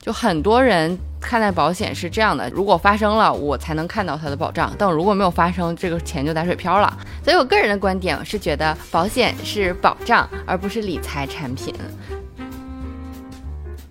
[0.00, 6.96] 就很多人看待保险是这样的：如果发生了，我才能看到它的保障；但如果没有发生，这个钱就打水漂了。
[7.22, 11.74] 所以我个人的观点是觉得保险是保障，而不是理财产品。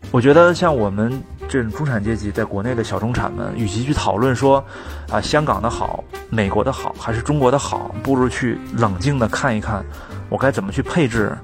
[0.09, 4.63] 我觉得像我们这种中产阶级，在国内的小中产们，与其去讨论说
[5.11, 9.85] 啊香港的好、美国的好还是中国的好，不如去冷静的看一看，
[10.29, 11.37] 我该怎么去配置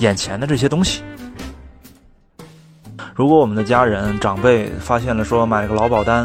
[0.00, 1.02] 眼前的这些东西。
[3.18, 6.24] 如果我们的家人长辈发现了说买个劳保单，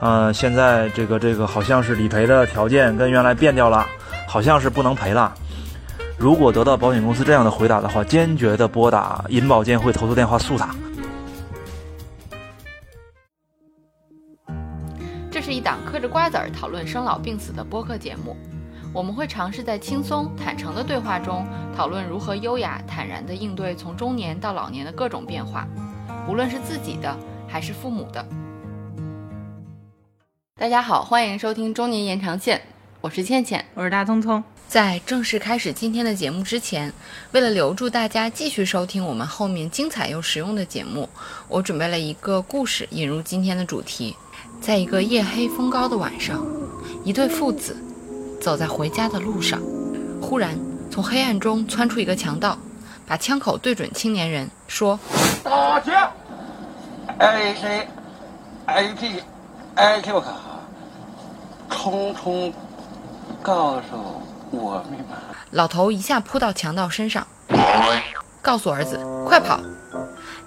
[0.00, 3.86] 呃，现在这个这个好像是理赔的条件跟原来变掉了，
[4.28, 5.32] 好像是不能赔了。
[6.18, 10.68] 如果得到保险公司这样的回答的话，坚决的拨打银保监会投诉电话诉他。
[15.30, 18.36] 这是一档嗑着瓜子儿讨论生老病死的播客节目，
[18.92, 25.66] 我们会尝试在轻松坦诚的对话中讨论如何优雅坦然地应对从中年到老年的各种变化，
[26.28, 27.16] 无论是自己的
[27.46, 28.26] 还是父母的。
[30.58, 32.60] 大家好，欢迎收听中年延长线，
[33.00, 33.64] 我是倩倩。
[33.74, 34.42] 我是大聪聪。
[34.66, 36.92] 在正式开始今天的节目之前，
[37.30, 41.08] 为了留住大家继续收听我们后面精彩又实用的节目，
[41.46, 44.16] 我准备了一个故事引入今天的主题。
[44.60, 46.44] 在一个夜黑风高的晚上，
[47.04, 47.76] 一对父子
[48.40, 49.60] 走在回家的路上，
[50.20, 50.58] 忽然
[50.90, 52.58] 从黑暗中窜出一个强盗，
[53.06, 54.98] 把枪口对准青年人，说
[55.44, 55.92] ：“打劫
[57.18, 57.88] ！A C
[58.66, 59.22] A P
[59.74, 60.30] A Q 卡，
[61.68, 62.52] 通通
[63.42, 65.16] 告诉我密码。”
[65.52, 67.26] 老头一下扑到强盗身上，
[68.42, 69.58] 告诉儿子：“快跑！”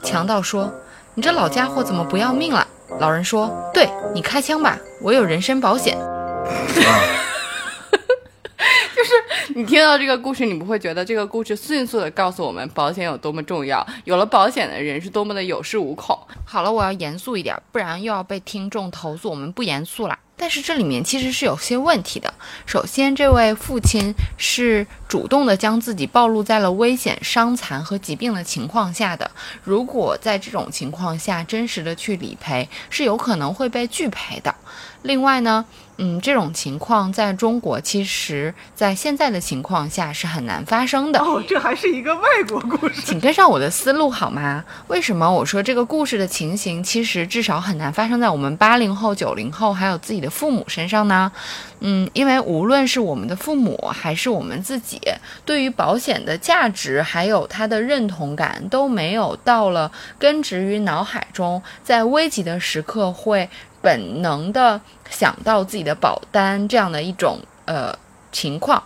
[0.03, 0.71] 强盗说
[1.15, 2.67] ：“你这老家伙怎么不要命了？”
[2.99, 5.97] 老人说：“对你开枪吧，我有人身保险。”
[9.59, 16.17] 你听到这个故事，你不会觉得这个故事迅速的告诉我们保险有多么重要，有了保险的人是多么的有恃无恐。
[16.45, 20.17] 好了，我要严肃一点，不然又要被听众投诉我们不严肃了。
[20.37, 22.33] 但是这里面其实是有些问题的。
[22.65, 29.29] 首先，这位父亲是主动的将自己暴露在了危险、伤残和疾病的情况下的。
[29.65, 34.55] 如果在这种情况下真实的去理赔，是有可能会被拒赔的。
[35.03, 35.63] 另外呢，
[35.97, 41.19] 嗯，这种情况在中国，其实在现在的情况下是很难发生的。
[41.19, 44.63] 哦，这还是一个外国故事，请跟上我的思路好吗？
[44.87, 51.31] 为什么我说这个故事的情形，其实至少很难发生在我们八零后、九零后还有自己的父母身上呢？
[51.79, 54.99] 嗯，因为无论是我们的父母还是我们自己，
[55.45, 63.49] 对于保险的价值还有它的认同感，都没有到了根植于脑海中，在危急的时刻会。
[63.81, 67.97] 本能的想到自己的保单这样的一种呃
[68.31, 68.83] 情况，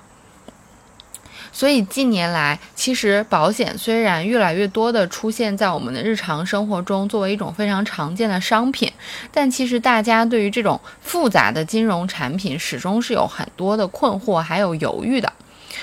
[1.51, 8.91] 所以近年来，其实保险虽然越来越多的出现在我们的日常生活中，作为一种非常常见的商品，
[9.31, 15.31] 但其实大家对于这种复杂的金融产品，始终是有很多的困惑还有犹豫的。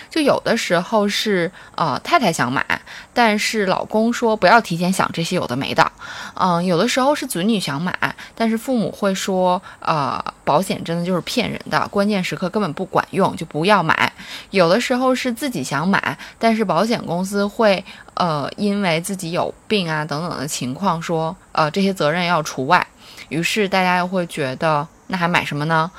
[0.09, 2.65] 就有的时候是呃太太想买，
[3.13, 5.91] 但是老公说不要提前想这些有的没的。
[6.35, 14.13] 嗯，有的时候是子女想买，但是父母会说呃保险真的就是骗人的，关键时刻根本不管用，就不要买。
[14.51, 17.85] 有的时候是自己想买，但是保险公司会
[18.15, 22.87] 呃因为自己有病啊等等的情况说呃这些责任要除外，
[23.29, 25.91] 于是大家又会觉得那还买什么呢？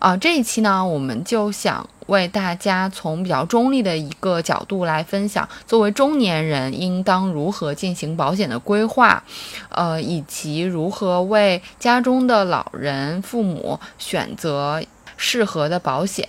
[0.00, 1.88] 啊，这一期呢我们就想。
[2.06, 9.22] 为大家从比较中立的一个角度来分享，作为中年人应当如何进行保险的规划，
[9.68, 14.82] 呃，以及如何为家中的老人、父母选择
[15.16, 16.28] 适合的保险。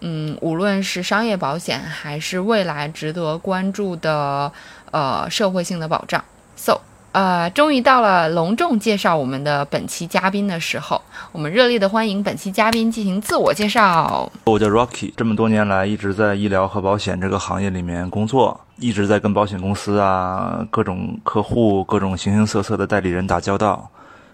[0.00, 4.50] 嗯，无论是商业保险，还是未来值得关注的
[4.90, 6.24] 呃社会性的保障。
[6.56, 6.80] So。
[7.12, 11.00] 呃，终于到了隆重介绍我们的本期嘉宾的时候，
[11.30, 14.30] 我们热烈的欢迎本期嘉宾进行自我介绍。
[14.44, 23.90] 我叫 Rocky，这么多年来一直在医疗和保险这个行业里面工作，一直在跟保险公司啊、各种客户、各种形形色色的代理人打交道。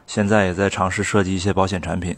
[0.06, 2.16] 现在也在尝试设计一些保险产品。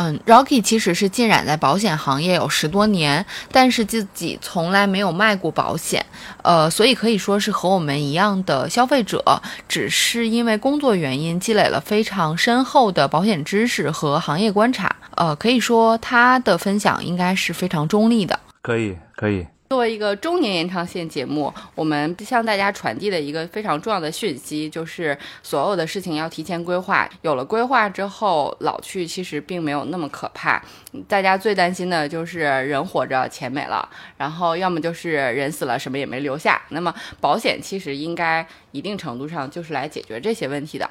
[0.00, 6.06] 嗯，Rocky 其实是浸染在保险行业有十多年，但是自己从来没有卖过保险，
[6.42, 14.94] 呃，所以可以说是和我们一样的消费者，只是因为工作原因积累了非常深厚的保险知识和行业观察。
[15.16, 18.38] 呃，可以说他的分享应该是非常中立的。
[18.62, 19.44] 可以，可以。
[19.68, 27.06] 作为一个中年延长线节目，我们向大家传递的一个非常重要的讯息，就是所有的事情要提前规划。
[27.20, 30.62] 有了规划之后，老去其实并没有那么可怕。
[31.06, 33.86] 大家最担心的就是人活着钱没了，
[34.16, 36.58] 然后要么就是人死了什么也没留下。
[36.70, 40.88] 那么保险其实应该一定程度上就是来解决这些问题的。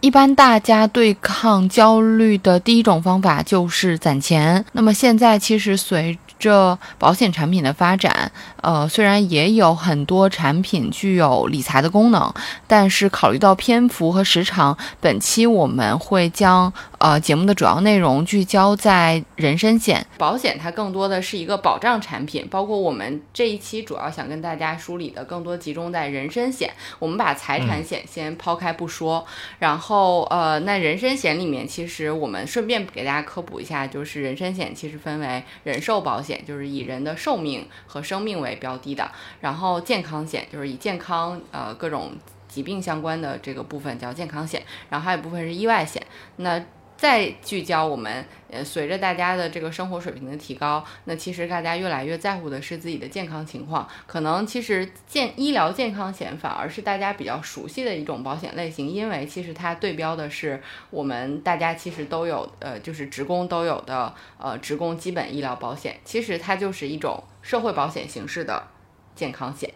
[0.00, 4.64] 一般大家对抗焦虑的第一种方法就是攒钱。
[4.72, 8.32] 那么现在其实随这保险产品的发展，
[8.62, 12.32] 呃，虽然也有很多产品具有理财的功能，
[12.66, 20.06] 但是考虑到篇幅和时长，本期我们会将呃节目的主要内容聚焦在人身险。
[20.18, 26.70] 保险它更多的是一个保障产品，包括我们这一期主要想跟大家梳理的，更多集中在人身险。
[26.98, 29.24] 我们把财产险先抛开不说，
[29.60, 39.10] 然后呃，那人身险里面，其实我们顺便给大家科普一下，就是人身险其实分为人寿保险，就是以人的寿命和生命为标的的，
[39.40, 42.12] 然后健康险就是以健康呃各种
[42.46, 46.02] 疾病相关的这个部分叫健康险，然后还有一部分是意外险。
[46.36, 46.62] 那
[47.00, 53.88] 再聚焦我们，呃，随着大家的这个生活水平的提高，那其实大家越来越在乎的是自己的健康情况。
[54.06, 65.98] 可能其实健医疗健康险反而是大家比较熟悉的一种保险类型，因为其实它对标的是我们大家其实都有，呃，就是职工都有的，呃，职工基本医疗保险。
[66.04, 68.68] 其实它就是一种社会保险形式的
[69.14, 69.72] 健康险，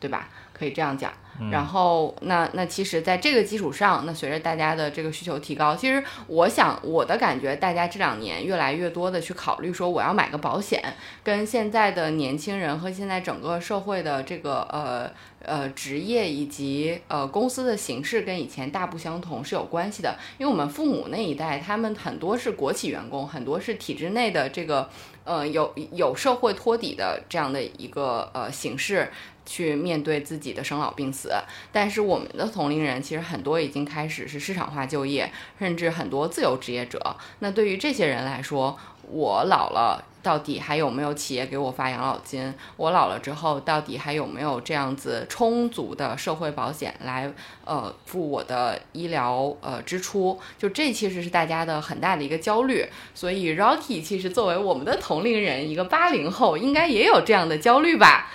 [0.00, 0.28] 对吧？
[0.52, 1.12] 可以这样讲。
[1.50, 10.80] 然后，那那其实，在这个基础上，那随着大家的这个需求提高，其实我想我的感觉，大家这两年越来越多的去考虑说，我要买个保险，
[11.24, 15.10] 跟现在的年轻人和现在整个社会的这个呃
[15.44, 20.16] 呃职业以及呃公司的形式跟以前大不相同是有关系的。
[20.38, 24.88] 因为我们父母那一代，他们很多是国企员工，很多是体制内的这个
[25.24, 29.10] 呃有有社会托底的这样的一个呃形式。
[29.46, 31.32] 去面对自己的生老病死，
[31.72, 37.16] 但是我们的同龄人其实很多已经开始是市场化就业，甚至很多自由职业者。
[37.40, 38.78] 那对于这些人来说，
[39.10, 42.54] 我老了到底还有没有企业给我发养老金？
[42.78, 47.30] 我老了之后到底还有没有这样子充足的社会保险来
[47.66, 50.40] 呃付我的医疗呃支出？
[50.56, 52.86] 就这其实是大家的很大的一个焦虑。
[53.14, 58.30] 所以 Rocky 其实作为我们的同龄人，一个八零后，应该也有这样的焦虑吧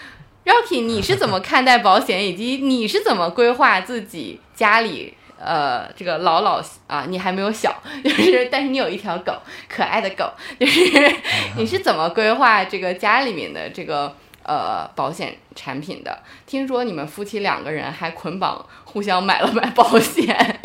[0.50, 7.72] ？Rocky，你是怎么看待保险，以及你是怎么规划自己家里呃这个老老啊，你还没有小，
[8.04, 9.34] 就是但是你有一条狗，
[9.68, 10.28] 可爱的狗，
[10.60, 11.16] 就是
[11.56, 16.18] 你是怎么规划这个家里面的这个呃保险产品的？
[16.48, 20.60] 听说你们夫妻两个人还捆绑互相买了买保险。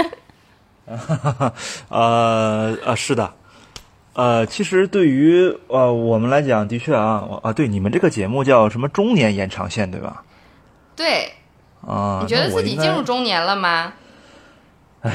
[1.89, 3.35] 呃呃，是的。
[4.15, 10.23] 呃，其实对于呃我们来讲，的确啊，啊，对你们这个节目叫什么中年延长线，对吧？
[10.95, 11.33] 对。
[11.85, 13.93] 啊，你觉得自己进入中年了吗？
[15.03, 15.13] 唉，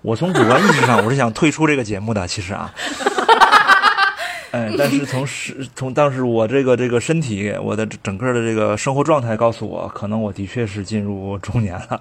[0.00, 2.72] 我从主观意识上我是想退出这个节目的，其实啊。
[4.52, 12.00] 哎，但是从是从当时我这个这个身体，我的整个的这个生活状态告诉我，可能我的确是进入中年了。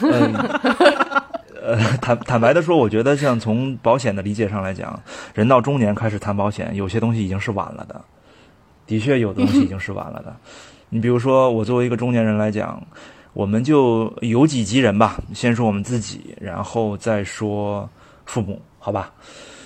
[0.00, 0.34] 嗯。
[1.62, 4.98] 呃，坦坦白的说，我觉得像从保险的理解上来讲，
[5.34, 8.00] 人到中年开始谈保险，有些东西已经是晚了的。
[8.86, 10.34] 的确，有的东西已经是晚了的。
[10.88, 12.82] 你比如说，我作为一个中年人来讲，
[13.34, 17.88] 我们就由己及人吧，先说我们自己，然后再说
[18.24, 19.12] 父母，好吧？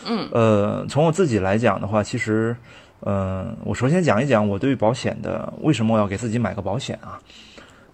[0.07, 0.29] 嗯。
[0.33, 2.55] 呃，从我自己来讲的话，其实，
[3.01, 7.19] 嗯，我首先讲一讲我对保险的为什么我要给自己买个保险啊？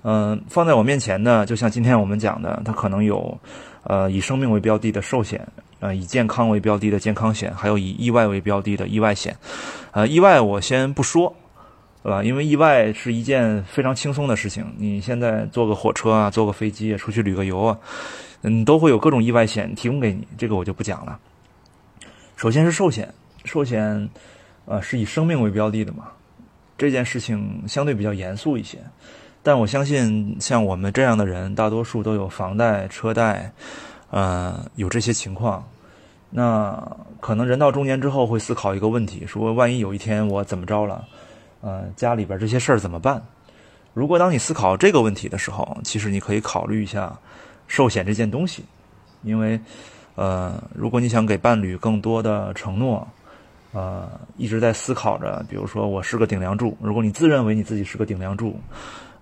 [0.02, 3.38] 嗯，放在我面前的，就像今天我们讲的，它可能有。
[3.82, 5.46] 呃，以生命为标的的寿险，
[5.80, 9.36] 呃，以健康为标的的健康险，还有以意外为标的的意外险。
[9.92, 11.34] 呃，意外我先不说，
[12.02, 12.22] 对吧？
[12.22, 14.64] 因为意外是一件非常轻松的事情。
[14.76, 17.78] 你现在坐个火车啊，坐个飞机啊，出去旅个游啊，
[18.42, 20.28] 嗯，都会有各种意外险提供给你。
[20.36, 21.18] 这个我就不讲了。
[22.36, 23.12] 首先是寿险，
[23.44, 24.08] 寿险，
[24.66, 26.08] 呃，是以生命为标的的嘛，
[26.78, 28.78] 这件事情相对比较严肃一些。
[29.42, 33.50] 但我相信，像我们这样的人，大多数都有房贷、车贷，
[34.10, 35.66] 呃，有这些情况。
[36.28, 36.78] 那
[37.20, 41.04] 可能人到中年之后会思考一个问题：说万一有一天我怎么着了，
[41.62, 43.20] 呃，家里边这些事儿怎么办？
[43.94, 47.12] 如果当你思考这个问题的时候，其实你可以考虑一下
[47.66, 48.62] 寿险这件东西，
[49.22, 49.58] 因为，
[50.16, 53.08] 呃，如果你想给伴侣更多的承诺，
[53.72, 58.54] 呃，一直在思考着，比如说我是个顶梁柱，如果你自认为你自己是个顶梁柱。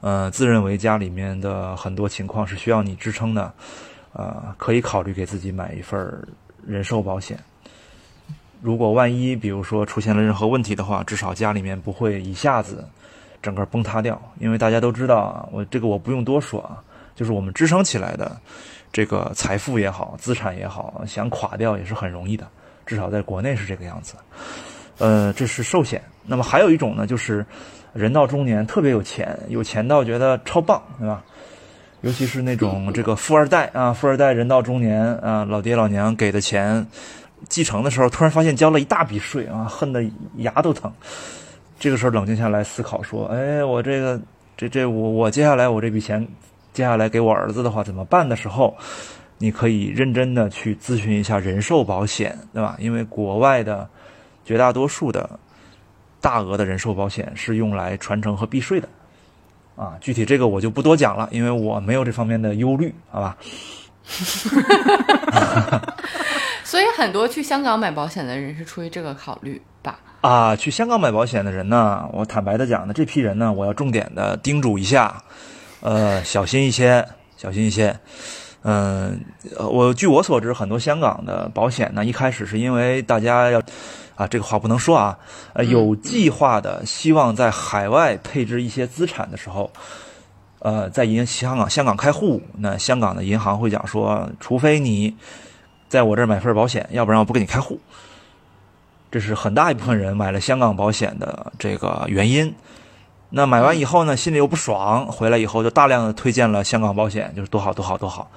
[0.00, 3.52] 呃，自认为家里面的很多情况是需要你支撑的，
[4.12, 5.98] 呃，可以考虑给自己买一份
[6.66, 7.38] 人寿保险。
[8.60, 12.84] 如果万一比如说出现了任何问题的话，至少家里面不会一下子
[13.40, 14.20] 整个崩塌掉。
[14.38, 16.82] 因为大家都知道啊，我这个我不用多说啊，
[17.14, 18.36] 就是我们支撑起来的
[18.92, 22.48] 这个财富也好，资产也好，想垮掉也是很容易的，
[22.86, 24.14] 至少在国内是这个样子。
[24.98, 26.02] 呃，这是寿险。
[26.28, 27.44] 那么还有一种呢，就是
[27.94, 31.22] 人到中年特别有钱，有钱到觉得超棒，对吧？
[32.02, 36.86] 尤其是那种 这个富二代啊，富二代人到中年啊，老爹老娘给的钱，
[37.48, 40.04] 继承的时候突然发现交了一大笔税啊，恨得
[40.36, 40.92] 牙都疼。
[41.80, 44.20] 这个时候冷静下来思考说，哎，我这个
[44.56, 46.26] 这这我我接下来我这笔钱
[46.72, 48.76] 接下来给我儿子的话怎么办的时候，
[49.38, 52.76] 你可以认真的去咨询一下人寿保险，对吧？
[52.78, 53.88] 因为国外的
[54.44, 55.28] 绝大多数的
[56.20, 58.88] 大额的人寿保险是用来传承和避税的。
[59.76, 63.36] 啊，具体这个我就不多讲了，因为我没有这方面的忧虑，好吧？
[66.64, 70.00] 所以很多去香港买保险的人是出于这个考虑吧？
[70.22, 75.22] 啊，去香港买保险的人呢，我坦白的讲呢，这批人呢，我要重点的叮嘱一下，
[75.80, 77.06] 呃，小心一些，
[77.36, 77.96] 小心一些。
[78.64, 79.20] 嗯，
[79.58, 83.62] 我据我所知，很多香港的保险呢，一开始是因为大家要。
[84.18, 85.16] 啊，这个话不能说啊。
[85.52, 89.70] 呃，有计划的希望在海外配置一些资产的时候，
[90.58, 95.16] 呃，在银香港香港开户，那香港的银行会讲说，除非你
[95.88, 97.78] 在我这儿买份保险，要不然我不给你开户。
[99.12, 102.52] 这是很大一部分人买了香港保险的这个原因。
[103.30, 108.28] 那买完以后呢，心里又不爽，回来以后就大量的推荐了香港保险，就是多好多好多好。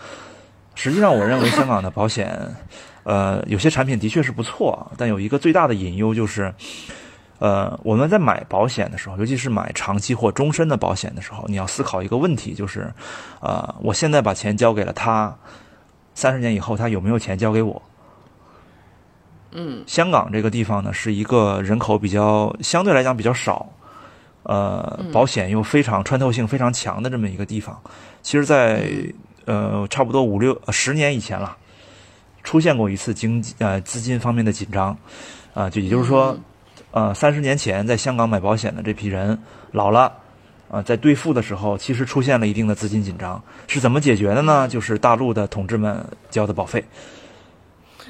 [0.76, 2.56] 实际上，我认为香港的保险。
[3.04, 6.54] 呃，有些产品的确是不错，但有一个最大的隐忧就是，
[7.40, 12.94] 呃，我们在买保险的时候，尤其是买长期或终身的保险的时候，你要思考一个问题，就是，
[13.40, 15.36] 呃，我现在把钱交给了他，
[16.14, 17.82] 三十年以后他有没有钱交给我？
[19.54, 23.68] 嗯，香港这个地方呢，是一个人口比较相对来讲比较少，
[24.44, 27.82] 呃，保险又非常穿透性非常强的这么一个地方。
[28.22, 28.88] 其实，在
[29.46, 31.58] 呃差不多五六十年以前了。
[32.44, 34.98] 出现过一次经济呃资金方面的紧张，
[35.54, 36.38] 啊，就也就是说，
[36.92, 39.38] 呃，三十年前在香港买保险的这批人
[39.72, 40.12] 老了，
[40.70, 44.68] 啊，在兑付的时候其实出现了一定的资金紧张，是怎么解决的呢？
[44.68, 46.84] 就是大陆的同志们交的保费。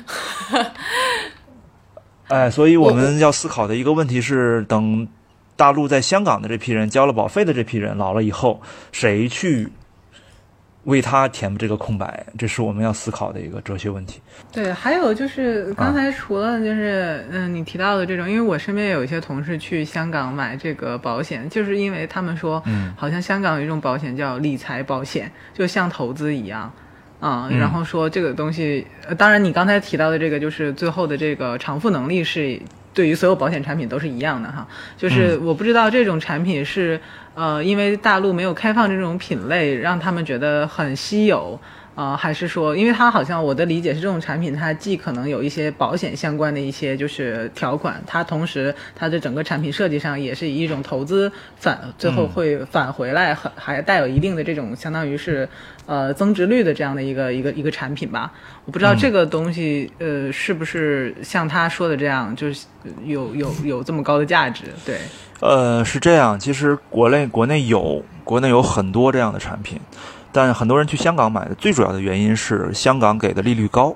[2.27, 5.07] 哎，所以我们要思考的一个问题是，等
[5.57, 8.61] 大陆在香港的这批人交了保费的这批人老了以后，
[8.91, 9.71] 谁去？
[10.85, 14.19] 为他填补这个空白，这是我们要思考的一个哲学问题。
[14.51, 26.73] 对，还有就是刚才除了就是嗯你提到的这种，因为我身边有一些同事去香港买这个保险，就是因为他们说，嗯，好像香港有一种保险叫理财保险，就像投资一样，
[27.19, 32.59] 啊，然后说这个东西，当然你刚才提到的这个就是最后的这个偿付能力是
[32.93, 34.67] 对于所有保险产品都是一样的哈，
[34.97, 36.99] 就是我不知道这种产品是。
[37.33, 41.57] 呃，因为大陆没有开放这种品类，让他们觉得很稀有，
[41.95, 55.47] 呃，还是说，因为它好像我的理解是，这种产品它既可能有一些保险相关的一些就是条款，它同时它的整个产品设计上也是以一种投资返，最后会返回来，还还带有一定的这种相当于是
[55.91, 58.31] 呃增值率的这样的一个一个一个产品吧。
[58.63, 62.65] 我不知道这个东西呃是不是像他说的这样，就是
[63.03, 64.97] 有有有这么高的价值，对。
[65.41, 66.39] 呃，是这样。
[66.39, 69.77] 其实国内国内有国内有很多这样的产品，
[70.31, 73.93] 但很多人去香港买的最主要的原因是香港给的利率高。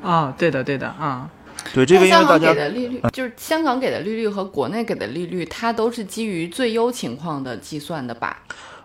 [0.00, 1.28] 啊，对的，对的，啊，
[1.72, 8.36] 对这个，因为大家给的利率就是香港给的利率和国内给的利率，它都是基于最优情况的计算的吧？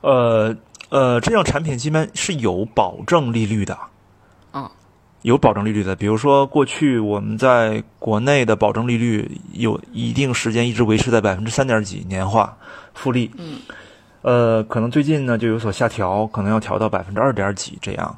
[0.01, 0.55] 呃
[0.89, 3.77] 呃，这样产品基本是有保证利率的。
[5.21, 12.57] 有保证利率的，比如说过去我们在国内的保证利率有一定时间一直维持在百分之三点几年化
[12.93, 13.59] 复利，嗯，
[14.21, 18.17] 呃，可能最近呢就有所下调，可能要调到百分之二点几这样。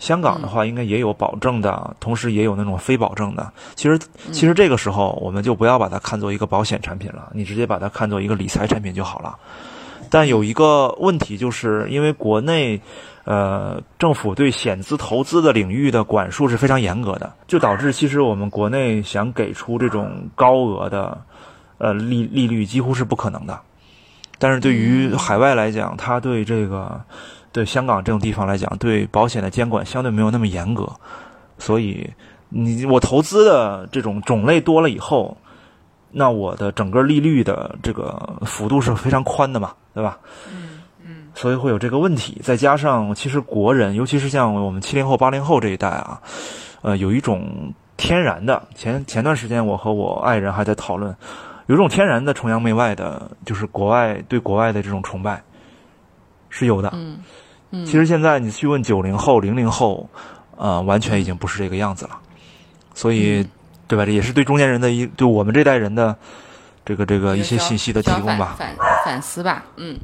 [0.00, 3.52] 香港的话应该也有保证的，同时也有那种非保证的。
[3.76, 3.96] 其实
[4.32, 9.38] 其实这个时候我们就不要把它看作一个保险产品了，你直接把它看作一个理财产品就好了。
[10.10, 12.80] 但有一个问题，就是因为国内。
[13.24, 21.16] 呃，政府对险资投资的领域的管束是非常严格的，就导致其实我们国内想给出这种高额的
[21.78, 23.60] 呃利利率几乎是不可能的。
[24.38, 27.00] 但是对于海外来讲，他对这个
[27.52, 30.90] 对香港这种地方来讲，对保险的监管相对没有那么严格，
[31.58, 32.10] 所以
[32.48, 35.36] 你我投资的这种种类多了以后，
[36.10, 40.18] 那我的整个利率的这个幅度是非常宽的嘛，对吧？
[40.52, 46.20] 嗯嗯所以会有这个问题，再加上其实国人，尤其是像我们七零后、八零后这一代啊，
[46.82, 48.62] 呃，有一种天然的。
[48.74, 51.14] 前前段时间，我和我爱人还在讨论，
[51.66, 55.42] 有一种天然的崇洋媚外的，就是国外对国外的这种崇拜
[56.48, 56.90] 是有的。
[56.94, 57.18] 嗯
[57.70, 60.08] 嗯，其实现在你去问九零后、零零后，
[60.56, 62.18] 呃，完全已经不是这个样子了。
[62.92, 63.46] 所以，
[63.86, 64.04] 对吧？
[64.04, 66.14] 这也是对中年人的一，对我们这代人的
[66.90, 69.64] 这个这个一些信息的提供吧，反反思吧。
[69.76, 69.96] 嗯，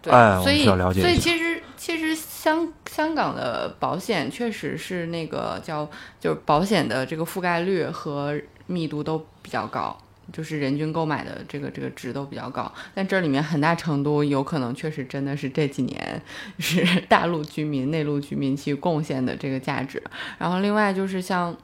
[0.00, 5.86] 对，哎，所以了解所以其实其实香香港的保险确实是那个叫
[6.18, 8.34] 就是保险的这个覆盖率和
[8.68, 9.94] 密度都比较高。
[10.32, 16.22] 就是人均购买的这个这个值都比较高，但这里面很大程度有可能确实真的是这几年
[16.60, 20.00] 是 大陆居民、内陆居民去贡献的这个价值。
[20.38, 21.54] 然后另外就是像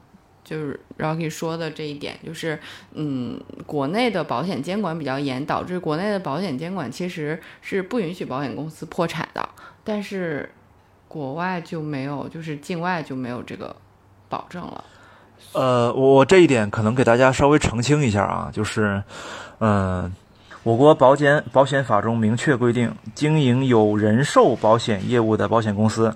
[0.47, 2.57] 就是 Rocky 说的这一点，就是
[2.93, 9.49] 嗯，国内的保险监管比较严，导致国内的保险监管其实是不允许保险公司破产的，
[9.83, 10.49] 但是
[11.09, 13.75] 国外就没有，就是境外就没有这个
[14.29, 14.83] 保证了。
[15.51, 19.03] 呃，我这一点可能给大家稍微澄清一下啊，就是，
[19.59, 20.09] 嗯，
[20.63, 26.15] 我国保险保险法中明确规定，经营有人寿保险业务的保险公司，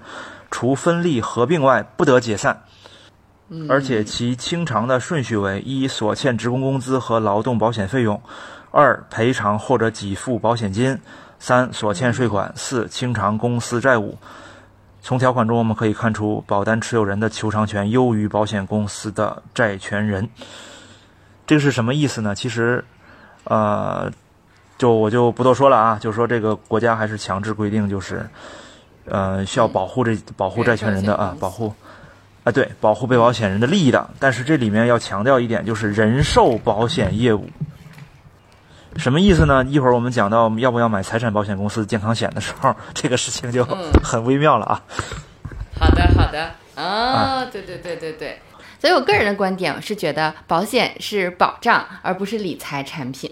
[0.50, 2.64] 除分立合并外，不得解散。
[3.68, 8.16] 而且其清偿的顺序为：一、所欠职工工资和劳动保险费用；
[8.72, 10.96] 二、赔偿或者给付保险金；
[11.38, 14.18] 三、所欠税款；四、清偿公司债务。
[15.02, 20.30] 从条款中我们可以看出，保单持有人的求偿权优于保险公司的债权人。
[21.46, 22.34] 这个是什么意思呢？
[22.34, 22.86] 其实，
[23.44, 24.10] 呃，
[24.78, 28.26] 就我就不多说了啊，就是说这个国家还是强制规定，就是
[29.06, 31.74] 呃需要保护这保护债权人的啊，保护
[32.44, 34.10] 啊对，保护被保险人的利益的。
[34.20, 37.50] 但是这里面要强调一点，就是人寿保险业务。
[38.98, 39.64] 什么意思呢？
[39.66, 43.64] 一会儿我们讲到要不要买财产保险公司健康险的时候，这个事情就
[44.04, 44.82] 很微妙了啊。
[45.80, 48.40] 好的，好的，啊，对对对对对。
[48.80, 53.32] 所以我个人的观点是觉得保险是保障，而不是理财产品。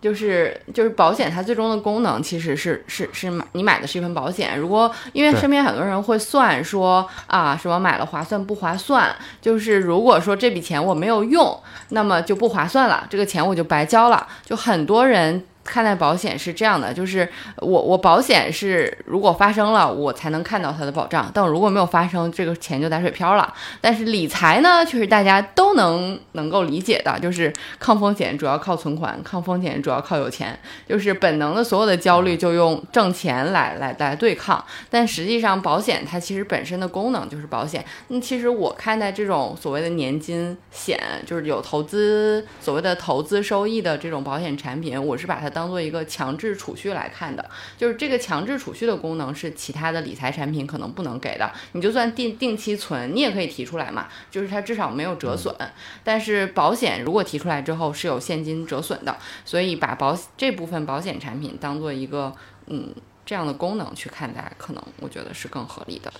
[0.00, 4.58] 就是就是保险，它最终的功能其实是是是买你买的是一份保险。
[4.58, 14.26] 如果因为身边很多人会算说啊什么买了划算不划算，就是如果说这笔钱我没有用，那么就不划算了，这个钱我就白交了。
[14.44, 15.44] 就很多人。
[15.66, 23.52] 看待保险是这样的，就是我我保险是如果发生了我才能看到它的保障，但我如果没有发生，这个钱就打水漂了。
[23.80, 30.56] 但是理财呢，却是大家都能能够理解的，就是抗风险主要靠存款，抗风险主要靠有钱，
[30.88, 34.64] 就是本能的所有的焦虑就用挣钱来来来对抗。
[34.88, 37.84] 但实际上保险它其实本身的功能就是保险。
[38.08, 45.50] 那其实我看待这种所谓的年金险，就是有投资所谓的投资收益的这种保险产品，我是把它。
[45.56, 47.42] 当做一个强制储蓄来看的，
[47.78, 51.50] 就是这个强制储蓄的功能是其他的理财产品可能不能给的。
[51.72, 55.56] 你就算定定期存，你也可以提出来嘛，就是它至少没有折损。
[56.04, 59.16] 但是保险如果提出来之后是有现金折损的，
[59.46, 62.34] 所以把保这部分保险产品当做一个
[62.66, 66.12] 嗯这样的功能去看待，可能我觉得是更合理的。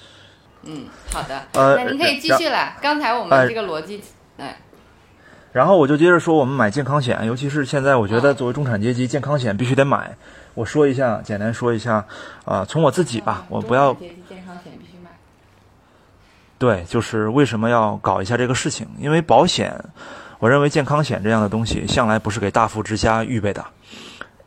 [0.62, 2.78] 嗯，好的，那您可以继续了。
[2.80, 4.02] 刚才我们这个逻辑，
[4.38, 4.56] 哎。
[5.56, 10.14] 然后我就接着说，我们买健康险，尤其是现在，我觉得作为中产阶级，健康险必须得买。
[10.52, 12.04] 我说一下，简单说一下，
[12.44, 13.94] 啊，从我自己吧，我不要。
[13.94, 15.08] 阶级健康险必须买。
[16.58, 18.86] 对，就是为什么要搞一下这个事情？
[18.98, 19.82] 因为保险，
[20.40, 23.64] 我认为健康险这样的东西向来不是给大富之家预备的，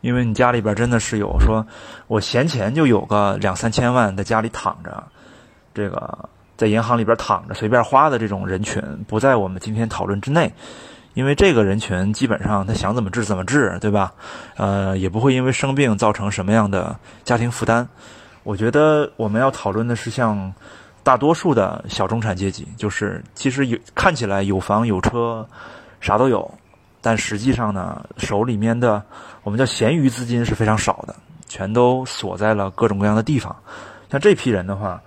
[0.02, 1.66] 因为你家里边真的是有说，
[2.06, 5.04] 我闲钱就有个两三千万在家里躺着，
[5.74, 10.54] 这个在银行里边躺着随便花的这种人群，不在我们今天讨论之内。
[11.20, 14.14] 因为这个人群基本上他想怎么治怎么治，对吧？
[14.56, 17.86] 呃，也不会因为生病造成什么样的家庭负担。
[18.44, 20.54] 我觉得我们要讨论的是像
[21.04, 25.46] 大多数的小中产阶级，就是其实有看起来有房有车，
[26.00, 26.50] 啥都有，
[27.02, 29.04] 但实际上呢，手里面的
[29.44, 31.14] 我们叫闲余资金是非常少的，
[31.50, 33.54] 全都锁在了各种各样的地方。
[34.10, 35.02] 像这批人的话。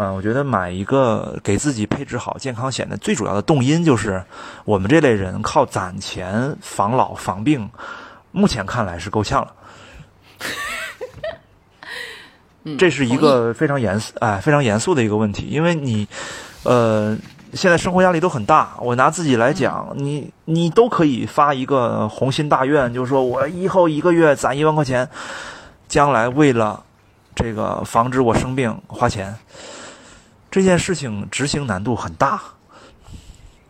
[0.00, 4.22] 嗯，我觉得买一个给自己配置好健康险的最主要的动因就是，
[4.64, 7.68] 我们这类人靠攒钱防老防病，
[8.30, 9.52] 目前看来是够呛了。
[12.78, 16.06] 这是一个非常严肃哎非常严肃的一个问题，因为你
[16.62, 17.18] 呃
[17.52, 18.76] 现在生活压力都很大。
[18.80, 25.08] 我拿自己来讲，你你都可以发一个宏心大愿，就是说我以后一个月攒一万块钱，
[25.88, 26.84] 将来为了
[27.34, 29.34] 这个防止我生病花钱。
[30.50, 32.40] 这件事情执行难度很大，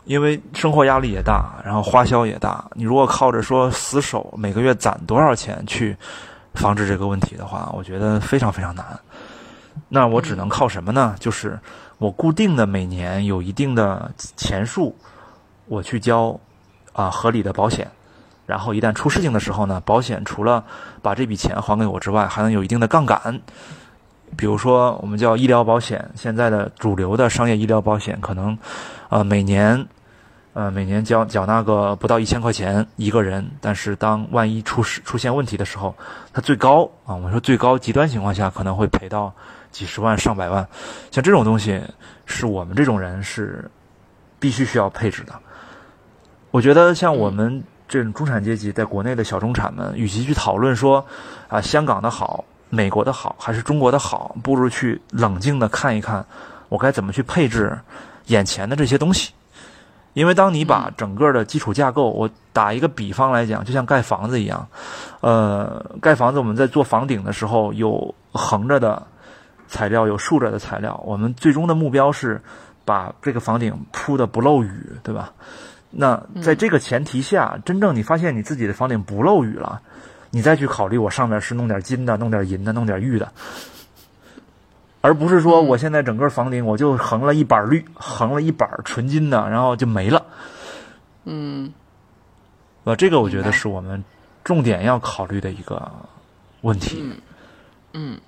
[0.05, 2.65] 因为生活压力也大，然后花销也大。
[2.73, 5.95] 你如果靠着说死守每个月攒多少钱去
[6.53, 8.99] 防止这个问题的话，我觉得非常非常难。
[9.87, 11.15] 那我只能靠什么呢？
[11.19, 11.59] 就是
[11.97, 14.95] 我固定的每年有一定的钱数，
[15.67, 16.39] 我去交
[16.93, 17.89] 啊合理的保险，
[18.45, 20.63] 然后一旦出事情的时候呢，保险除了
[21.01, 23.41] 把这笔钱还给我之外，还能有一定的杠杆。
[24.37, 28.57] 比如说，我们叫医疗保险，现在的主流的商业医疗保险可能，
[29.09, 29.85] 呃，每年，
[30.53, 35.93] 呃，每年交缴纳个不到一千块钱一个人，但是当万一出事出现问题的时候，
[36.31, 39.33] 它最高啊，我们说最高极端情况下可能会赔到
[39.71, 40.67] 几十万上百万，
[41.11, 41.81] 像这种东西
[42.25, 43.69] 是我们这种人是
[44.39, 45.33] 必须需要配置的。
[46.51, 51.05] 我觉得像我们这种中产阶级，在国内的小中产们，与其去讨论说
[51.47, 52.45] 啊香港的好。
[52.69, 56.25] 美国的好还是中国的好，不如去冷静的看一看，
[56.69, 57.77] 我该怎么去配置
[58.27, 59.33] 眼前的这些东西。
[60.13, 64.67] 因为当你把整个的基础架构，我打一个比方来讲，就像盖房子一样，
[65.21, 69.01] 呃，盖房子我们在做房顶的时候，有横着的
[69.67, 72.41] 材料，有竖着的材料，我们最终的目标是
[72.83, 75.31] 把这个房顶铺的不漏雨，对吧？
[75.91, 79.81] 那在这个前提下，真正你发现你自己的房顶不漏雨了。
[80.31, 83.31] 你再去考虑，我上面是弄点金的，弄点银的，弄点玉的，
[85.01, 90.25] 而不是说我现在整个房顶我就横了一板绿，横了一板纯金的，然后就没了。
[91.25, 91.73] 嗯，
[92.83, 94.03] 呃，这个我觉得是我们
[94.43, 95.91] 重点要考虑的一个
[96.61, 96.99] 问题。
[97.01, 97.17] 嗯，
[97.93, 98.19] 嗯，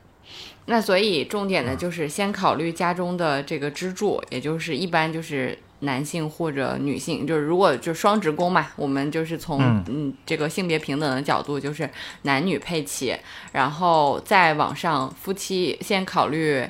[0.66, 5.58] 那所以重点呢就是先考虑家中的这个支柱，也就是一般就是。
[5.82, 10.14] 男性或者女性，就是如果就双职工嘛，我们就是从嗯。
[10.26, 11.90] 这个性别平等的角度，就是
[12.22, 13.18] 男女配齐，
[13.52, 16.66] 然后再往上，夫妻先考虑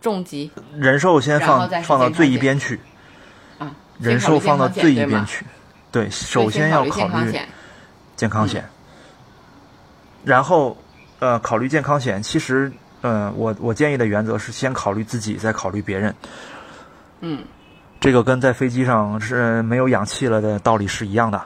[0.00, 2.78] 重疾，人寿先放放到最一边去，
[3.58, 5.46] 啊，人寿放到最一边去，
[5.90, 7.32] 对，首先要考虑
[8.16, 8.68] 健康险，
[10.24, 10.76] 然后
[11.20, 16.14] 呃考虑健康险，其实嗯我我建议的原则是先考虑自己，再考虑别人，
[17.20, 17.42] 嗯。
[18.02, 21.40] 这个跟在飞机上是没有氧气了的道理是一样的，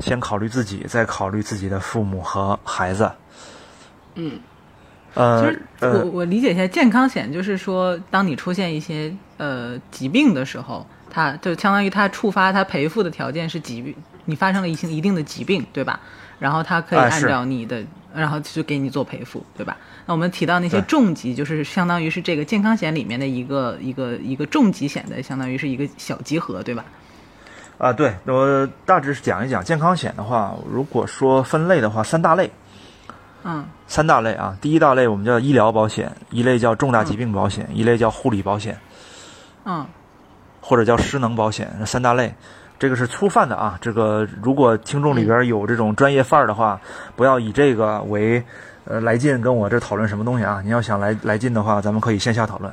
[0.00, 3.12] 先考虑自己，再考虑自己的父母和孩子。
[4.14, 4.40] 嗯，
[5.12, 16.00] 呃，其实我我理解一下，健康险就是说，当你出现一些呃疾病的时候，它就相当于它触发它赔付的条件是疾病，你发生了一些一定的疾病，对吧？
[16.38, 19.76] 然后它可以按照你的，然后就给你做赔付，对吧？
[20.06, 26.84] 那我们提到那些重疾，就是相当于是这个健康险里面的一个一个一个重疾险的，相当于是一个小集合，对吧？
[27.78, 32.50] 啊，对，我大致讲一讲健康险的话，如果说分类的话，三大类。
[33.44, 33.64] 嗯。
[33.88, 38.78] 三大类啊，第一大类我们叫医疗保险，一类叫重大疾病保险，一类叫护理保险。
[39.64, 39.84] 嗯。
[40.60, 42.32] 或者叫失能保险，这三大类，
[42.82, 43.78] 这个是粗泛的啊。
[43.80, 46.80] 这个如果听众里边有这种专业范儿的话，
[47.14, 48.42] 不要以这个为。
[48.84, 50.60] 呃，来劲跟我这讨论什么东西啊？
[50.64, 52.72] 你要想来来劲的话，咱们可以线下讨论。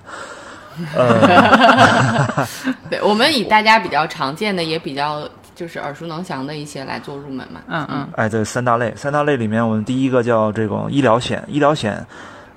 [0.96, 2.48] 呃
[2.90, 7.62] 对，我们以大家比较常见的，也比较就是耳熟能详的一些来做入门嘛。
[7.68, 8.08] 嗯嗯。
[8.16, 11.44] 哎，对三大类，三大类里面，我们第一个叫这种医疗险。
[11.48, 12.04] 医疗险，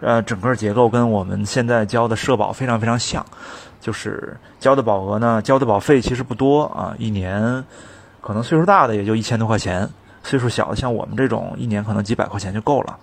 [0.00, 3.22] 呃，整个结构跟我们现在交的社保非常非常像，
[3.82, 7.64] 就是交的保额呢，交的保费其实不多啊，一年
[8.20, 9.90] 可能岁数大的也就一千多块钱，
[10.22, 12.96] 岁数小的像我们这种，一年可能几百块钱就够了。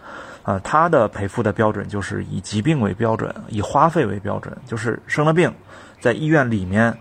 [0.44, 5.54] 呃，它的赔付的标准就是以疾病为标准，以花费为标准，就是生了病，
[6.00, 6.98] 在医院里面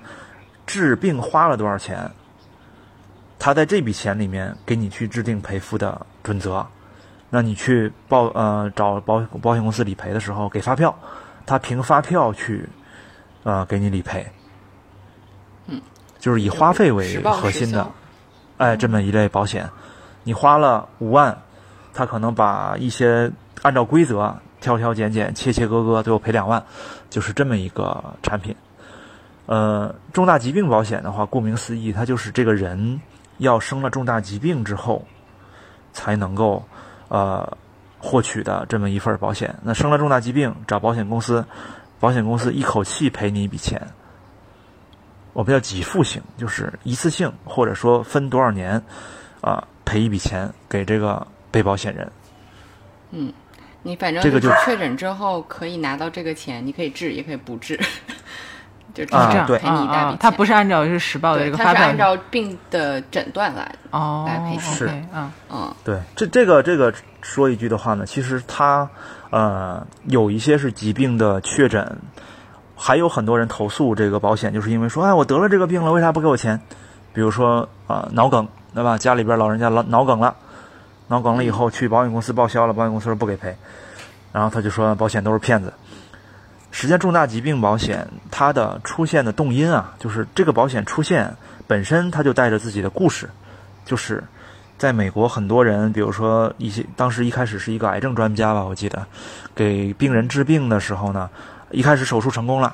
[0.66, 2.10] 治病花了多少钱，
[3.38, 6.66] 他在这笔钱里面给你去制定赔付的准则。
[7.30, 10.98] 那你去报呃找保保险公司理赔的时候，给发票，
[11.46, 12.68] 他凭发票去
[13.42, 14.26] 呃给你理赔。
[15.66, 15.80] 嗯，
[16.18, 17.90] 就是以花费为核心的，
[18.56, 19.68] 哎，这么一类保险，
[20.24, 21.36] 你花了五万。
[21.94, 23.28] 他可能把一些
[23.62, 26.62] 按照规则挑挑拣拣、切切割割，最后赔两万，
[27.10, 28.54] 就是这么一个产品。
[29.46, 33.00] 呃，重大疾病保险的话，顾名思义，它就是这个人
[33.38, 35.04] 要生了重大疾病之后，
[35.92, 36.62] 才能够
[37.08, 37.56] 呃
[37.98, 39.52] 获取的这么一份保险。
[39.64, 41.44] 那生了重大疾病，找保险公司，
[42.00, 43.80] 保险公司一口气赔你一笔钱，
[45.32, 48.82] 我们叫给付型，就是一次性或者说分多少年
[49.40, 51.26] 啊赔一笔钱给这个。
[51.50, 52.12] 被保险人，
[53.10, 53.32] 嗯，
[53.82, 57.74] 你反正这个就确诊之后可以拿到这个钱，你可以治也可以不治，
[58.92, 60.18] 就这样对赔你一大笔钱。
[60.18, 64.74] 他不是按照是实报的这个发票，他是按照病的诊断来哦来赔钱。
[64.74, 68.86] 是嗯嗯，对，这这个这个说一句的话呢，其实他
[69.30, 71.98] 呃有一些是疾病的确诊，
[72.76, 76.60] 还有很多人投诉这个保险，就是因为说，哎，我得了这个病了，为啥不给我钱？
[77.12, 78.98] 比如说啊，脑梗，对吧？
[78.98, 80.36] 家里边老人家脑脑梗了。
[81.10, 83.56] 脑梗了以后去保险公司报销了，保险公司说不给赔，
[84.30, 85.72] 然后他就说保险都是骗子。
[86.70, 91.34] 实际上重大疾病保险它的出现的动因啊，就是这个保险出现
[91.66, 93.30] 本身它就带着自己的故事，
[93.86, 94.22] 就是
[94.78, 99.04] 在美国很多人，比如说一些当时一开始是一个癌症专家吧，我记得
[99.54, 101.28] 给病人治病的时候呢，
[101.72, 102.72] 一开始手术成功了，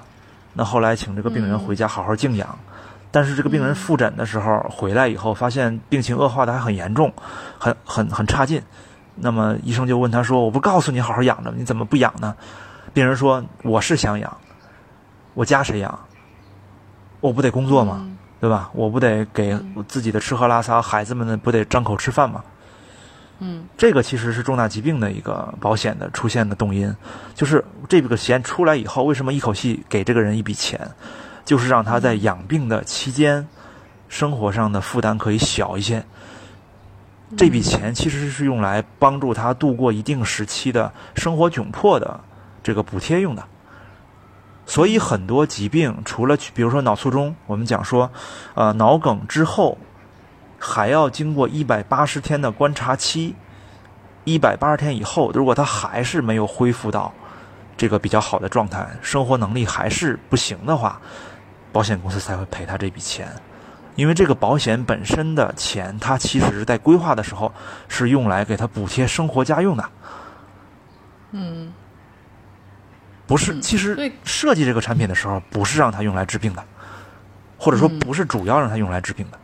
[0.53, 2.57] 那后来请这个病人回家好好静养。
[3.11, 7.11] 但是这个病人复诊的时候回来以后，发现病情恶化的还很严重，
[7.59, 8.61] 很很很差劲。
[9.15, 12.35] 那么医生就问他说：“我不告诉你好好养着，你怎么不养呢？”
[12.93, 14.37] 病人说：“我是想养，
[15.35, 15.97] 我家谁养？
[17.21, 18.05] 我不得工作吗？
[18.41, 18.71] 对吧？
[18.75, 22.43] 我不得给自己的吃喝拉撒，孩子们呢不得张口吃饭吗？”
[23.41, 26.95] 嗯，这个其实是重大疾病的一个保险的出现的动因，
[27.35, 30.81] 就是这个钱出来以后，为什么一口气给这个人一笔钱？
[31.45, 33.47] 就是让他在养病的期间，
[34.09, 36.05] 生活上的负担可以小一些。
[37.37, 42.21] 这笔钱其实是用来帮助他度过一定时期的生活窘迫的
[42.63, 43.43] 这个补贴用的。
[44.67, 48.11] 所以很多疾病，除了比如说脑卒中，我们讲说，
[48.55, 49.77] 呃，脑梗之后
[50.59, 53.35] 还要经过一百八十天的观察期。
[54.27, 57.13] 一百八十天以后，如果他还是没有恢复到
[57.77, 60.99] 这个比较好的状态，生活能力还是不行的话，
[61.71, 63.29] 保险公司才会赔他这笔钱，
[63.97, 67.53] 因为这个保险本身的钱，它其实是在规划的时候
[67.87, 69.85] 是用来给他补贴生活家用的。
[71.33, 71.71] 嗯，
[73.27, 76.65] 不是，其实设计这个产品的时候，不是让它用来治病的，
[77.59, 79.39] 或者说不是主要让它用来治病的。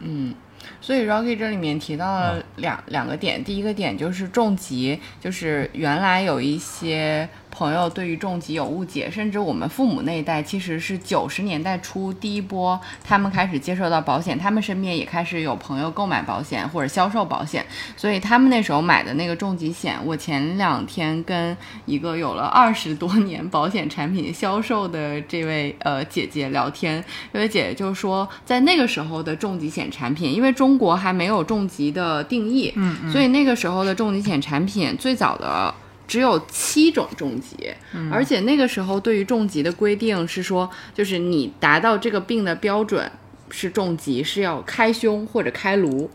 [0.00, 0.34] 嗯，
[0.80, 7.28] 所以 Rocky 这里面提到了两两个点，第一个点就是重疾，就是原来有一些。
[7.50, 17.64] 朋友对于重疾有误解，甚至我们父母那一代其实是九十年代初第一波，他们开始接受到保险，他们身边也开始有朋友购买保险或者销售保险，
[17.96, 35.74] 所以他们那时候买的那个重疾险，我前两天跟一个有了二十多年保险产品销售的这位呃姐姐聊天，这位姐姐就说，在那个时候的重疾险产品，因为中国还没有重疾的定义，嗯，所以那个时候的重疾险产品最早的。
[36.10, 37.72] 只有七种重疾，
[38.10, 43.08] 而且那个时候对于重疾的规定是说，就是你达到这个病的标准
[43.48, 46.10] 是重疾，是要开胸或者开颅。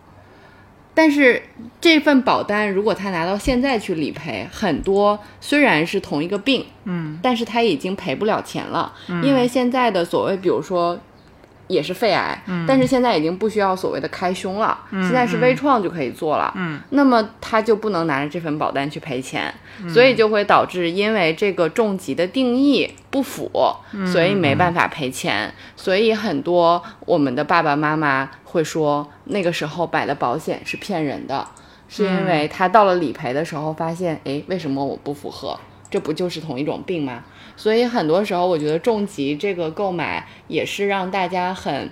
[0.94, 1.42] 但是
[1.80, 11.00] 这份保单如果他拿到现在去理赔，很多虽然是同一个病，嗯，但是他已经赔不了钱了，因为现在的所谓，比如说。
[11.68, 16.54] 也是肺癌，但是现在已经不需要所谓的开胸了，现在是微创就可以做了。
[16.56, 19.54] 嗯，那么他就不能拿着这份保单去赔钱，
[19.90, 23.50] 所以就会导致因为这个重疾的定义不符，
[24.12, 25.54] 所以没办法赔钱。
[25.76, 31.48] 所以很多我们的爸爸妈妈会说，那个时候买的保险是骗人的，
[31.90, 35.60] 是因为他到了理赔的时候发现，哎，为什么我不符合？
[35.88, 37.24] 这不就是同一种病吗？
[37.58, 41.90] 所以很多时候，我觉得重疾这个购买也是让大家很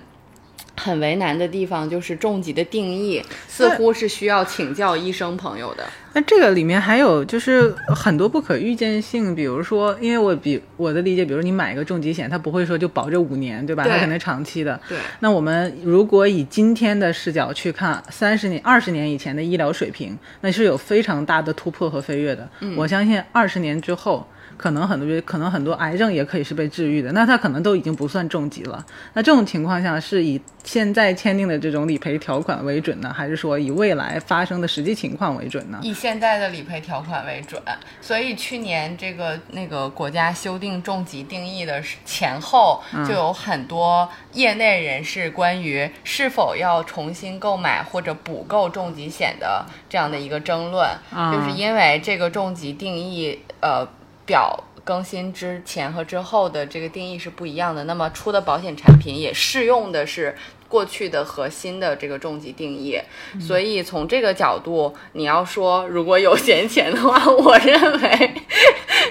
[0.76, 5.84] 很为难的地方，就是重疾的定义似乎是需要请教医生朋友的。
[6.12, 13.84] 那这个里面还有就是很多不可预见性，比如说，因为我比我的理解，比如你买一个重疾险，它不会说就保这五年，对吧？
[13.88, 14.80] 它可能长期的。
[14.88, 14.98] 对。
[15.20, 22.48] 那我们如果以今天的视角去看三十年、二十年以前的医疗水平，那是有非常大的突破和飞跃的。
[22.60, 22.76] 嗯。
[22.76, 24.26] 我相信二十年之后。
[24.56, 28.84] 可能很多，可能很多癌症也可以是被治愈的，那它可能都已经不算重疾了。
[29.12, 35.78] 那这种情况下，是以现在签订的这种理赔条款为准呢，还是说以未来发生的实际情况为准呢？
[35.82, 37.60] 以现在的理赔条款为准。
[38.00, 53.86] 所以去年这个那个国家修订重疾定义的前后，就有很多业内人士关于是否要重新购买或者补购重疾险的这样的一个争论，就是因为这个重疾定义，呃。
[54.26, 60.36] 表更新之前和之后的这个定义是不一样的，那么出的保险产品也适用的是
[60.68, 62.98] 过去的核心的这个重疾定义，
[63.40, 68.34] 所以从这个角度，你要说如果有闲钱的话，我认为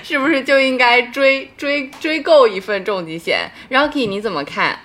[0.03, 4.79] 是不是就应该追追追购一份重疾险？Rocky，你怎么看？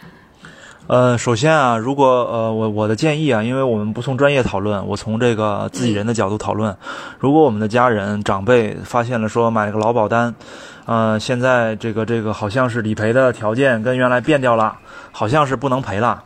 [0.88, 6.74] 呃，首先啊，如果呃我我的建议啊，因为我们不从专业讨论，我从这个自己人的角度讨论。
[7.18, 10.35] 如果我们的家人长辈发现了说买了个劳保单，
[10.87, 14.74] 呃，现在这个这个好像是理赔的条件跟原来变掉了，
[15.12, 16.24] 好像是不能赔了。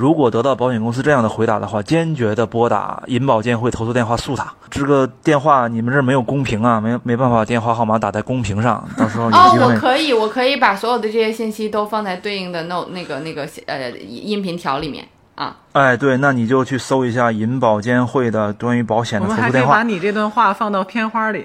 [0.00, 4.50] 如果得到保险公司这样的回答的话，坚决的拨打银保监会投诉电话诉他。
[4.70, 9.58] 这个电话你们这没有公屏啊，没没办法电话号码打在公屏上，到时候有机会。
[9.58, 15.54] 哦，我可以，我可以把所有的这些信息都放在对应的 no 那个那个呃音频条里面啊。
[15.72, 19.48] 哎，对，那你就去搜一下银保监会的关于保险的投诉电话。
[19.48, 21.44] 我们还可以把你这段话放到片花里。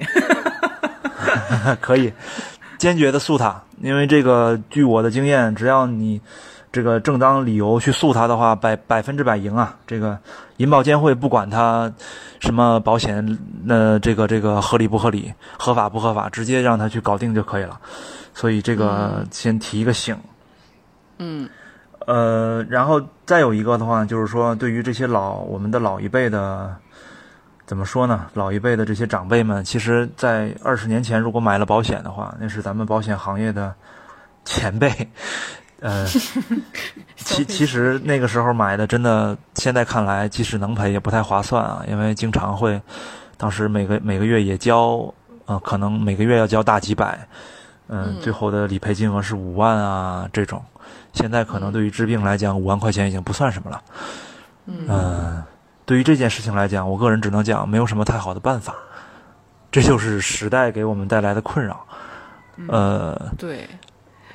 [1.82, 2.14] 可以。
[2.78, 6.22] 坚决的诉他，因为这个据我的经验，只要你
[6.76, 9.78] 这个正当理由去诉他的话，百百分之百赢啊。
[9.88, 10.20] 这个
[10.58, 11.90] 银保监会不管他
[12.42, 13.26] 什么保险，
[13.64, 17.80] 那这个这个合理不合理，合法不合法，直接让他去搞定就可以了。
[18.34, 20.18] 所以这个先提一个醒。
[21.20, 21.48] 嗯。
[22.08, 26.76] 呃，然后再有一个的话，就是说，对于这些老我们的老一辈的，
[27.66, 28.28] 怎么说呢？
[28.34, 33.74] 老一辈的这些长辈们，其实，在二十年前如果买了保险的话，那是咱们保险行业的
[34.44, 34.92] 前辈。
[35.80, 36.08] 呃，
[37.18, 42.82] 其其实那个时候买的，真的，现在看来，即使能赔，也不太划算啊，因为经常会，
[43.38, 45.14] 当时每个每个月也交，
[45.46, 47.28] 呃，可能每个月要交大几百，
[47.88, 50.64] 嗯，最后的理赔金额是五万啊，这种。
[51.14, 53.82] 现在可能对于治病来讲，五万块钱已经不算什么了。
[54.66, 55.44] 嗯，
[55.86, 58.76] 对于这件事情来讲，我个人只能讲没有什么太好的办法，
[59.72, 61.86] 这就是时代给我们带来的困扰。
[62.68, 63.68] 呃，对，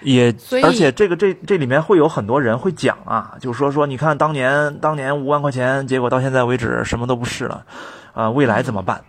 [0.02, 7.64] 也而且这个这这里面会有很多人会讲啊，就是说说你看当年当年五万块钱，结果到现在为止什么都不是了，
[8.12, 9.02] 啊，未来怎么办？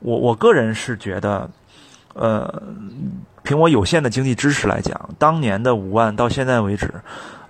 [0.00, 1.50] 我我个人是觉得，
[2.14, 2.62] 呃。
[3.46, 6.90] 凭我有限的经济知识来讲，当年的五万到现在为止，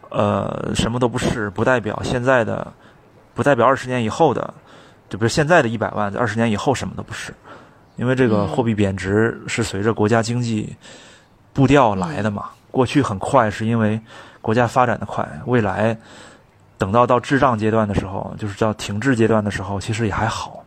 [0.09, 2.67] 呃，什么都不是，不代表现在的，
[3.33, 4.53] 不代表二十年以后的，
[5.09, 7.33] 就比如现在的一百万，在二十年以后什么都不是，
[7.95, 10.75] 因为这个货币贬值是随着国家经济
[11.53, 12.47] 步调来的嘛。
[12.75, 13.99] 过去很快，是因为
[14.43, 15.97] 国家发展的快，未来
[16.77, 20.63] 等到到滞胀阶段的时候，就是叫停滞阶段的时候，其实也还好。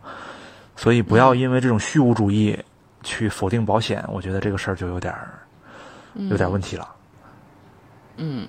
[0.74, 2.58] 所以不要因为这种虚无主义。
[3.04, 5.38] 去否定保险，我觉得这个事儿就有点儿
[6.28, 6.86] 有点问题了。
[8.16, 8.46] 嗯，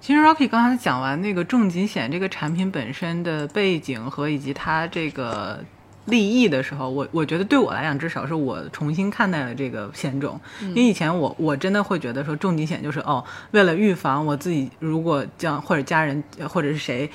[0.00, 5.64] 其实 Rocky 刚才讲完那个重疾险这个产品本身的背景和以及它这个
[6.06, 10.40] 利益的时候，我我觉得对我来讲，至少是我重新看待了这个险种。
[10.60, 17.10] 因为以前我我真的会觉得说重疾险就是哦，为了预防我自己如果将或者家人或者是谁。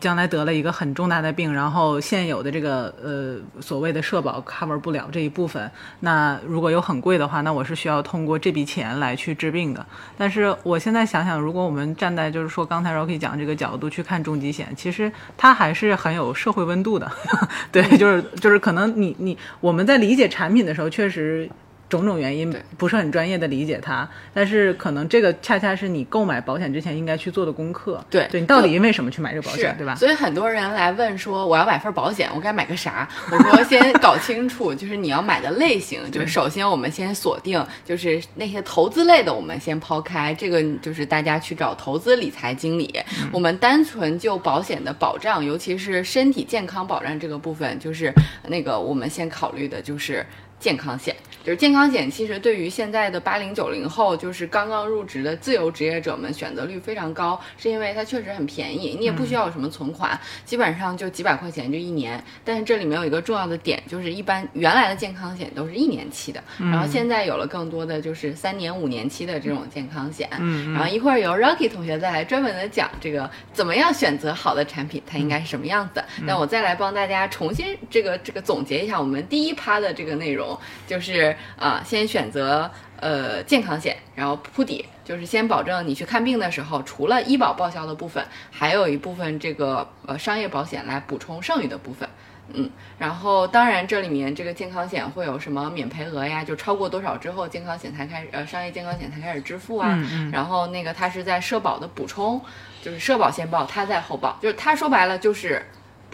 [0.00, 5.70] 将来得了一个很重大的病，然后现有的这个呃所谓的社保 cover 不了这一部分，
[6.00, 9.86] 那如果有很贵的话，那我是需要通过这笔钱来去治病的。
[10.18, 17.10] 但是我现在想想，如果我们站在就是说刚才 Rocky 讲这个角度去看重疾险，其实它还是很有社会温度的。
[17.70, 21.48] 对，就是就是可能你你我们在理解产品的时候，确实。
[21.88, 28.04] 种种原因不是很专业的理解它，但是可能这个恰恰是你购买保险之前应该去做的功课。
[28.10, 29.94] 对，对你到底因为什么去买这个保险，对吧？
[29.94, 33.08] 所以很多人来问说，我要买份保险，我该买个啥？
[33.30, 36.00] 我说先搞清楚，就是你要买的类型。
[36.10, 40.34] 就是首先我们先锁定，就是那些投资类的，我们先抛开。
[40.34, 42.92] 这个就是大家去找投资理财经理。
[43.32, 48.12] 我们单纯就保险的保障，尤其是身体健康保障这个部分，就是
[48.48, 50.24] 那个我们先考虑的就是
[50.58, 51.14] 健康险。
[51.44, 62.20] 就是健康险，其实对于现在的八零九零后，就是刚刚入职的自由职业者们，选择率非常高，是因为它确实很便宜，你也不需要有什么存款，基本上就几百块钱就一年。
[62.44, 70.28] 但是这里面有一个重要的点，就是一般原来的健康险都是一年期的，然后现在有了更多的就是三年、五年期的这种健康险。
[70.40, 76.02] 嗯，然后一会儿由 Rocky 同学再来专门的讲这个怎么样选择好的产品，它应该是什么样子。
[76.24, 80.45] 那我再来帮大家重新这个这个总结一下我们第一趴的这个内容，
[80.86, 81.36] 就是。
[81.58, 92.06] 啊，先选择呃健康险，然后铺底，就是先保证你去看病的时候，除了医保报销的部分，还有一部分这个呃商业保险来补充剩余的部分。
[92.52, 96.44] 嗯，然后当然这里面这个健康险会有什么免赔额呀？
[96.44, 99.88] 就超过多少之后，健康险才开始呃商业健康险才开始支付啊。
[99.92, 100.30] 嗯嗯。
[100.30, 102.40] 然后那个它是在社保的补充，
[102.82, 105.64] 就是社保先报，它在后报，就是它说白了就是。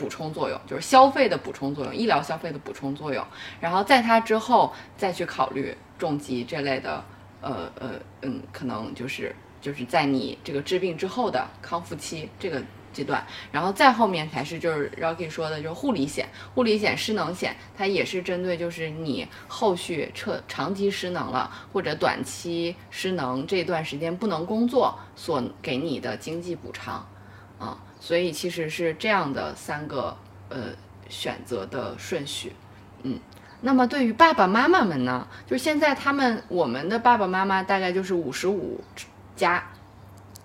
[0.02, 3.24] 补充作用就是消费的补充作用，医疗消费的补充作用，
[3.60, 7.04] 然后在它之后再去考虑重疾这类的，
[7.40, 7.90] 呃呃
[8.22, 12.60] 嗯，可能就是就是在你这个治病之后的康复期这个
[12.92, 27.06] 阶段，然后再后面才是就是 Rocky 说的，就是护理险、护理险、失能险，它也是针对就是你后续彻长期失能了或者短期失能这段时间不能工作所给你的经济补偿，
[28.02, 30.16] 所以其实是这样的三个
[30.48, 30.58] 呃
[31.08, 32.52] 选择的顺序，
[33.04, 33.20] 嗯，
[33.60, 38.82] 那么对于爸爸妈妈们呢，就是现在他们我们的爸爸妈妈大概就是五十五
[39.36, 39.64] 加，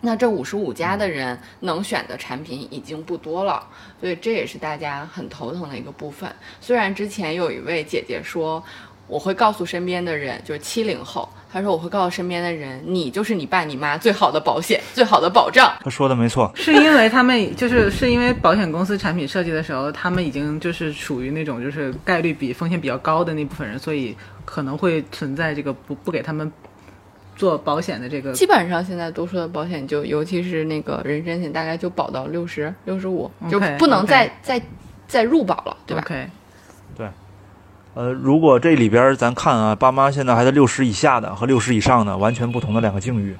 [0.01, 3.67] 那这五十五加的人能选的产品已经不多了，
[3.99, 6.31] 所以这也是大家很头疼的一个部分。
[6.61, 8.63] 虽然之前有一位姐姐说，
[9.07, 11.27] 我会告诉身边的人，就是七零后。
[11.49, 26.51] 他说：“我会告诉身边的人，你就是你爸你妈最好的保险，最好的保障。”他说的没错，是因为他们就是是因为保险公司产品设计的时候，他们已经就是属于那种就是概率比风险比较高的那部分人，所以可能会存在这个不不给他们
[27.37, 28.33] 做保险的这个。
[28.33, 34.61] 基本上现在多数的保险就，尤其是那个人身险，大概就保到六十六十五，就不能再再
[35.07, 36.05] 再入保了，对吧。
[37.97, 43.35] 呃，如果这里边咱看啊，爸妈现在还在六十以下的和六十以上的，完全不同的两个境遇。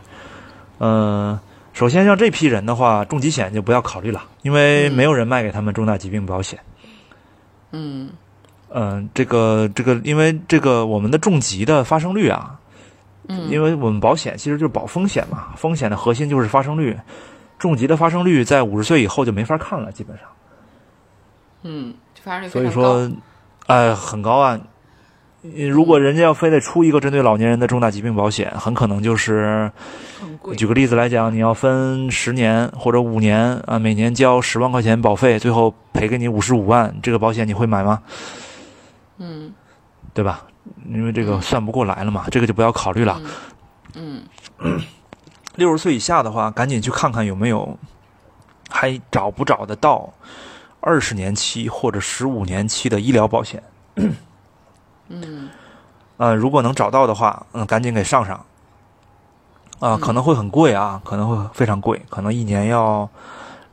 [0.80, 1.40] 嗯，
[1.74, 6.58] 首先像这批人的话，重疾险就不要考虑了，因为没有人卖给他们重大疾病保险。
[7.72, 8.10] 嗯。
[8.70, 12.60] 嗯，这个这个，因为这个我们的重疾的发生率啊，
[13.28, 16.98] 嗯，因为我们保险其实就是保风险嘛，风险的核心就是发生率，
[17.60, 20.26] 重疾的发生率在五十岁以后就没法看了，基本上。
[21.62, 21.94] 嗯，
[22.24, 23.08] 发生率所以说。
[23.68, 24.60] 哎，很高啊！
[25.70, 29.72] 如果人家要非得出一个针对老年人的重大疾病保险，很可能就是
[30.58, 38.02] 举个例子来讲，你要分十年或者五年啊，每年交十万块钱保费，最后赔给你五十五万，这个保险你会买吗？
[39.20, 39.54] 嗯，
[40.14, 40.44] 对吧？
[40.90, 43.22] 因为这个算不过来了嘛，这个就不要考虑了。
[43.96, 44.24] 嗯，
[45.56, 47.78] 六十岁以下的话，赶紧去看看有没有
[48.70, 50.14] 还找不找得到。
[50.80, 53.62] 二十年期或者十五年期的医疗保险，
[55.10, 55.50] 嗯，
[56.18, 58.46] 呃，如果能找到的话，嗯，赶紧给上上。
[59.80, 63.08] 啊，可能会很贵啊，可能会非常贵，可能一年要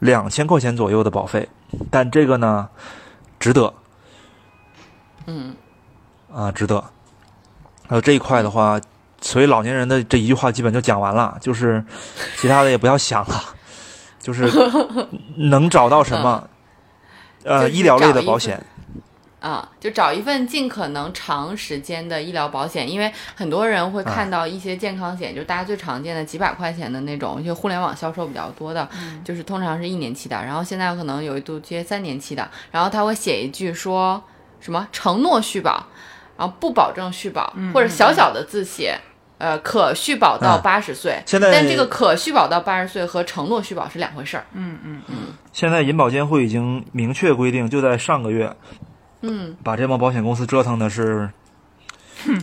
[0.01, 1.49] 两千块钱左右的保费，
[1.91, 2.69] 但这个呢，
[3.41, 3.73] 值得。
[5.25, 5.57] 嗯，
[6.31, 6.85] 啊，值得。
[7.89, 8.79] 还有这一块的话，
[9.23, 11.83] 所以老年人的这一句话基本就讲完了，就是
[12.37, 13.41] 其他的也不要想了，
[14.21, 14.51] 就是
[15.37, 16.49] 能找到什么。
[17.45, 18.59] 呃，医疗类的保险，
[19.38, 28.88] 啊，就找一份尽可能长时间的医疗保险，因为很多人会看到一些健康险，就大家最常见的几百块钱的那种，就互联网销售比较多的，
[29.22, 34.22] 就是通常是一年期的，然后现在可能有一度接三年期的，然后他会写一句说
[34.59, 35.86] 什么承诺续保，
[36.38, 38.99] 然后不保证续保，或者小小的字写。
[39.36, 44.47] 呃，可续保到八十岁，现在但这个可续保到八十岁和承诺续保是两回事儿。
[44.53, 45.16] 嗯嗯嗯。
[45.55, 48.55] 现在银保监会已经明确规定，就在上个月，
[49.21, 51.31] 嗯，把这帮保险公司折腾的是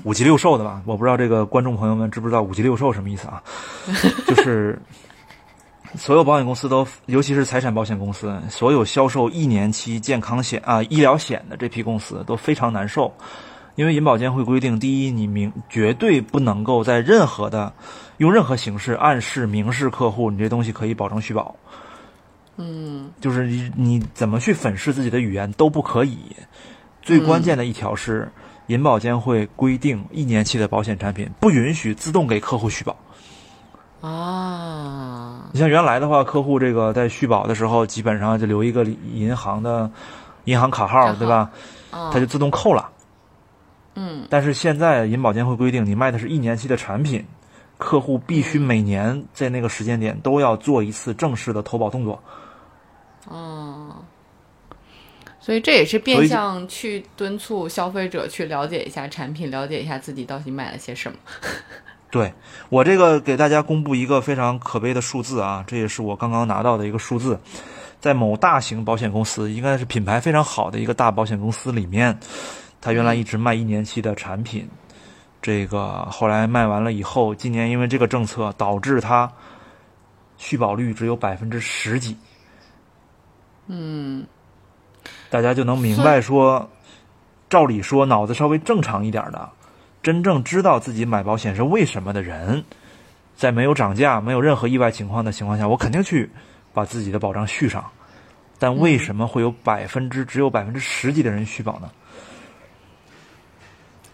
[0.06, 0.82] 五级六兽的吧？
[0.86, 3.44] 我不知道这个观众朋友们知不知道五级六兽什么意思啊？
[4.26, 4.82] 就是
[5.96, 13.14] 所有保险公司都，尤其是财产保险公司，所有销售一年期健康险啊、医疗险的这批公司都非常难受。
[13.76, 17.74] 因为银保监会规定，第一，你明绝对不能够在任何的
[18.18, 21.54] 用任何形式暗示、明示客户，你这东西可以保证续保。
[22.64, 26.20] 嗯，就是你你怎么去粉饰自己的语言都不可以。
[27.02, 28.32] 最关键的一条是，
[28.68, 32.96] 银保监会规定，一年期的保险产品不允许自动给客户续保。
[34.02, 39.90] 啊，你像原来的话，客户这个在续保的时候，基本上就留一个银行的
[40.44, 41.50] 银行卡号，对吧？
[41.90, 42.92] 啊，它就自动扣了。
[43.96, 47.26] 嗯，但是现在银保监会规定，你卖的是一年期的产品，
[47.80, 52.22] 客户必须每年在那个时间点都要做一次正式的投保动作。
[53.28, 54.04] 哦，
[55.40, 61.18] 所以这也是变相去敦促消费者去了解一下产品，了解一下自己到底买了些什么。
[62.12, 62.34] 对
[62.68, 67.40] 我这个给大家公布一个非常可悲的数字啊，这也是我刚刚拿到的一个数字，
[68.02, 72.20] 在某大型保险公司，应该是品牌非常好的一个大保险公司里面。
[72.82, 74.68] 他原来一直卖一年期的产品，
[75.42, 79.32] 这个后来卖完了以后，今年因为这个政策导致他
[80.38, 82.18] 续保率只有百分之十几。
[83.68, 84.26] 嗯，
[85.30, 86.70] 大家就能明白说，
[87.50, 89.50] 照理说脑子稍微正常一点的，
[90.04, 92.64] 真正知道自己买保险是为什么的人，
[93.36, 96.30] 在没有涨价、没有任何意外情况的情况下，我肯定去
[96.74, 97.84] 把自己的保障续上。
[98.60, 101.90] 但为什么会有百分之只有百分之十几的人续保呢？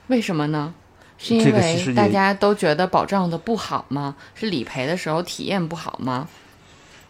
[0.08, 0.74] 为什么呢？
[1.18, 4.16] 是因为大家都觉得保障的不好吗？
[4.36, 6.30] 是理赔的时候体验不好吗？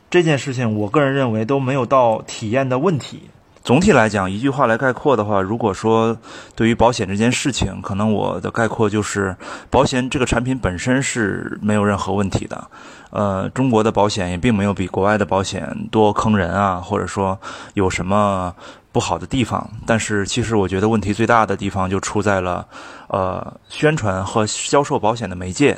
[0.10, 3.30] 这件事情，我个人认为都没有到体验的问题。
[3.64, 6.18] 总体来讲，一句话来概括的话，如果说
[6.56, 9.36] 对于保险这件事情，可能我的概括就是，
[9.70, 12.66] 保险这个产品本身是没有任何问题的。
[13.10, 17.38] 呃，中国的保险也并没有比国外的保险多坑人啊，或者说
[17.74, 18.56] 有什么
[18.94, 19.70] 不好的地方。
[19.86, 22.66] 但是，其实我觉得问题最大的地方就出在了，
[23.10, 25.78] 呃，宣传和销售保险的媒介，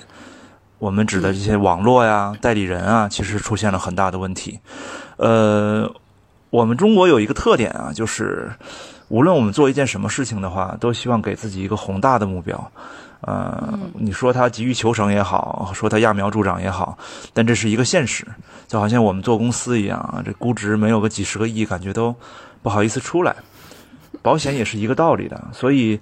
[0.79, 4.59] 我们指的这些网络呀、代理人啊，其实出现了很大的问题。
[5.17, 5.89] 呃。
[6.51, 8.51] 我们中国有一个特点啊，就是
[9.09, 12.71] 无论我们做一件什么事情的话，都希望给自己一个宏大的目标。
[13.21, 16.97] 呃，你说他急于求成也好，说他揠苗助长也好，
[17.35, 18.25] 但这是一个现实。
[18.67, 22.15] 就好像我们做公司一样，这估值没有个几十个亿，感觉都
[22.63, 23.35] 不好意思出来。
[24.23, 25.39] 保险也是一个道理的。
[25.53, 25.99] 所以，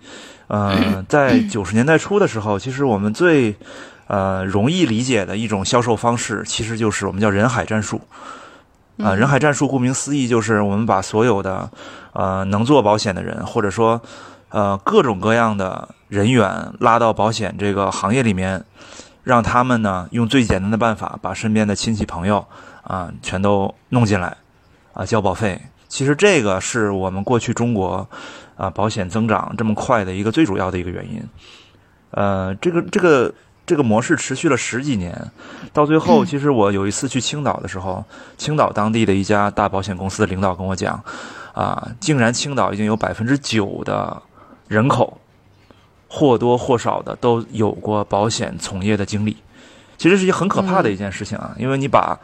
[0.47, 3.53] 呃， 在九十年代初的时候，其实我们最
[4.07, 8.01] 呃容易理解的一种销售方式，其实就是我们叫人海战术。
[8.97, 11.69] 啊，人海战术顾名思义就是我们把所有的
[12.13, 14.01] 呃能做保险的人，或者说
[14.49, 18.65] 呃各种各样的人员拉到保险这个行业里面，
[19.23, 22.43] 让他们呢用最简单的办法把身边的亲戚朋友
[22.81, 24.35] 啊全都弄进来
[24.93, 25.61] 啊交保费。
[25.87, 28.09] 其实这个是我们过去中国
[28.55, 31.23] 啊保险增长这么快的一个最主要的一个原因。
[32.09, 33.31] 呃，这个这个
[33.67, 35.13] 这个模式持续了十几年，
[35.73, 38.03] 到最后，其实我有一次去青岛的时候，
[38.37, 41.03] 青岛当地的一家大保险公司的领导跟我讲，
[41.53, 44.21] 啊，竟然青岛已经有百分之九的
[44.69, 45.19] 人口
[46.07, 49.35] 或多或少的都有过保险从业的经历。
[49.97, 52.17] 其实是一很可怕的一件事情啊，因为你把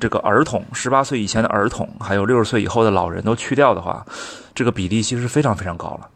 [0.00, 4.04] 这个儿童十八岁以前的儿童，还有六十岁以后的老人都去掉的话，
[4.52, 6.08] 这个比例其实非常非常高了。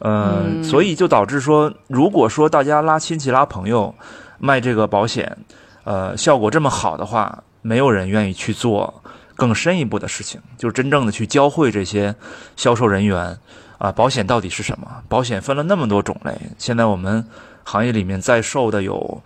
[0.00, 3.94] 嗯，所以就导致说，如果说大家拉亲戚拉朋友
[4.38, 5.36] 卖这个保险，
[5.84, 9.02] 呃，效果这么好的话，没有人愿意去做
[9.34, 12.14] 更深一步的事情，就是真正的去教会这些
[12.56, 13.38] 销售人员
[13.78, 14.86] 啊，保险到底是什么？
[15.08, 17.26] 保险分了那么多种类，现在我们
[17.64, 19.22] 行业里面在售的有，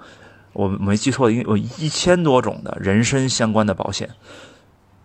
[0.52, 4.08] 我没记错，有一千多种的人身相关的保险。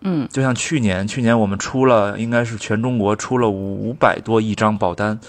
[0.02, 5.20] 嗯，就像去年，去年我们出了，应该是全中国出了五百多亿张保单。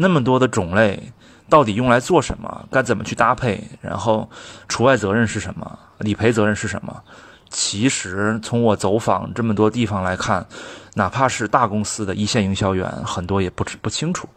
[0.00, 1.12] 那么多的种类，
[1.48, 2.68] 到底用来做什么？
[2.70, 3.68] 该怎么去搭配？
[3.80, 4.30] 然后，
[4.68, 5.78] 除外责任是什么？
[5.98, 7.02] 理赔责任是什么？
[7.50, 10.46] 其实，从我走访这么多地方来看，
[10.94, 14.28] 哪怕是大公司的一线营销员，很多也不知不清楚，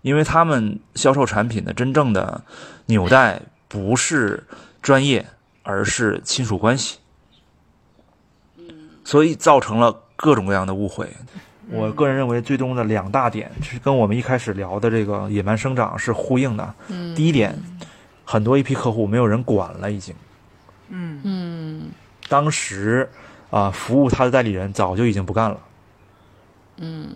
[0.00, 2.40] 因为他们销售产品的真正的
[2.86, 4.42] 纽带不是
[4.80, 5.26] 专业，
[5.62, 6.98] 而是亲属关系，
[9.04, 11.12] 所以造成了各种各样的误会。
[11.72, 16.74] 我个人认为，最终的两大点是跟我们一开始聊的这个野蛮生长是呼应的。
[16.88, 17.56] 嗯，第一点，
[18.24, 20.14] 很多一批客户没有人管了，已经。
[20.88, 21.82] 嗯嗯
[22.28, 23.08] 当时
[23.50, 25.58] 啊，服务他的代理人早就已经不干了，
[26.78, 27.14] 嗯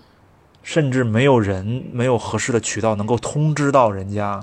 [0.63, 4.43] 甚至没有人没有合适的渠道能够通知到人家，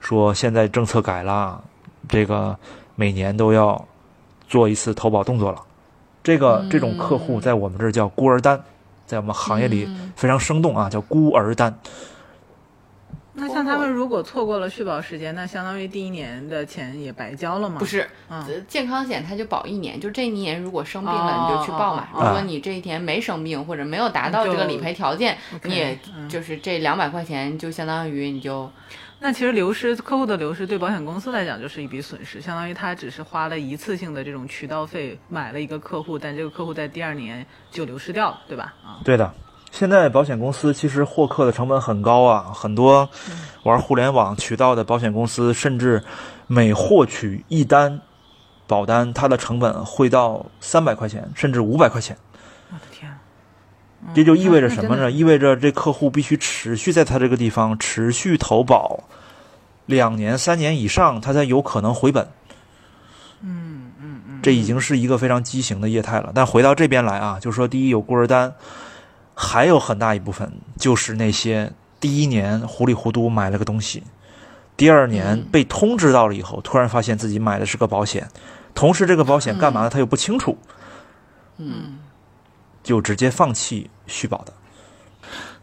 [0.00, 1.62] 说现在政策改了，
[2.08, 2.56] 这个
[2.94, 3.84] 每年都要
[4.48, 5.60] 做一次投保动作了。
[6.22, 8.62] 这个这种客户在我们这儿叫孤儿单。
[9.12, 9.86] 在我们行业里
[10.16, 11.78] 非常生动啊，叫孤儿单。
[13.34, 17.76] 那像他们如果错过了续保时间，那相当于第一年的钱也白交了吗？
[17.78, 22.08] 不是，嗯健康险它就保一年，就这一年如果生病了哦你就去报嘛。
[22.14, 28.70] 哦如果你这一年没生病或者没有达到这个理赔条件，你也嗯就是这两百块钱就相当于你就
[29.24, 38.74] 那其实流失客户的流失对保险公司来讲就是一笔损失，相当于他只是花了一次性的这种渠道费买了一个客户，但这个客户在第二年就流失掉了，对吧？
[38.84, 39.32] 啊，对的，
[39.70, 43.08] 现在保险公司其实获客的成本很高啊，很多
[43.62, 46.02] 玩互联网渠道的保险公司，甚至
[46.48, 48.00] 每获取一单
[48.66, 52.16] 保单，它的成本会到三百块钱，甚至五百块钱。
[54.14, 55.10] 这就意味着什么呢？
[55.10, 59.04] 意味着这客户必须持续在他这个地方持续投保
[59.86, 62.28] 两年、三年以上，他才有可能回本。
[63.42, 66.32] 嗯嗯嗯，这已经是一个非常畸形的业态了。
[66.34, 68.52] 但回到这边来啊，就是说，第一有孤儿单，
[69.34, 74.02] 还有很大一部分就是那些第一年糊里糊涂买了个东西，
[74.76, 78.28] 第二年嗯被通知到了以后，突然发现自己买的是个保险，
[78.74, 79.90] 同时这个保险干嘛呢？
[79.90, 80.58] 他又不清楚，
[81.58, 81.98] 嗯。
[82.82, 84.52] 就直接放弃续保的。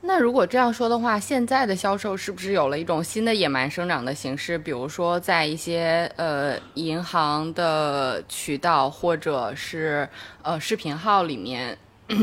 [0.01, 4.57] 那如果这样说的话，现在的销售是不是有了一种新的野蛮生长的形式？
[4.57, 10.07] 比如说，在一些呃银行的渠道，或者是
[10.41, 11.77] 呃视频号里面，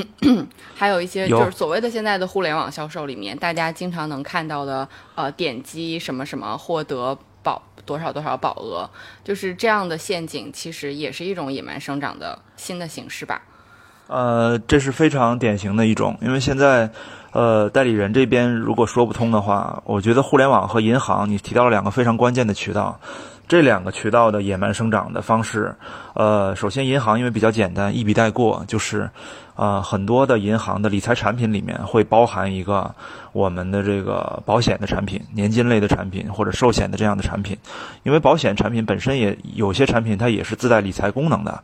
[0.74, 8.88] 还有一些就是所谓的现在的互联网销售里面，大家经常能看到的呃点击什么什么获得保多少多少保额，
[9.22, 13.42] 就是这样的陷阱，其实也是一种野蛮生长的新的形式吧？
[14.08, 16.88] 呃，这是非常典型的一种，因为现在，
[17.32, 22.98] 呃，代理人这边如果说不通的话，我觉得互联网和银行，你提到了两个非常关键的渠道，
[23.48, 25.74] 这两个渠道的野蛮生长的方式，
[26.14, 29.10] 呃，首先银行因为比较简单，一笔带过，就是，
[29.56, 32.94] 呃，很多的银行的理财产品里面会包含一个
[33.32, 37.56] 我们的这个保险的产品、年金类的产品或者寿险的这样的产品，
[38.02, 41.62] 因为保险产品本身也有些产品它也是自带理财功能的。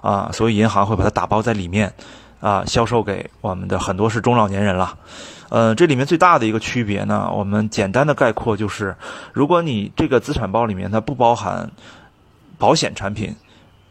[0.00, 1.92] 啊，所以银行会把它打包在里面，
[2.40, 4.96] 啊，销售给我们的很多是中老年人了。
[5.50, 8.96] 呃，这里面最大的一个区别呢，我们简单的概括就是，
[9.32, 11.70] 如果你这个资产包里面它不包含
[12.58, 13.34] 保险产品，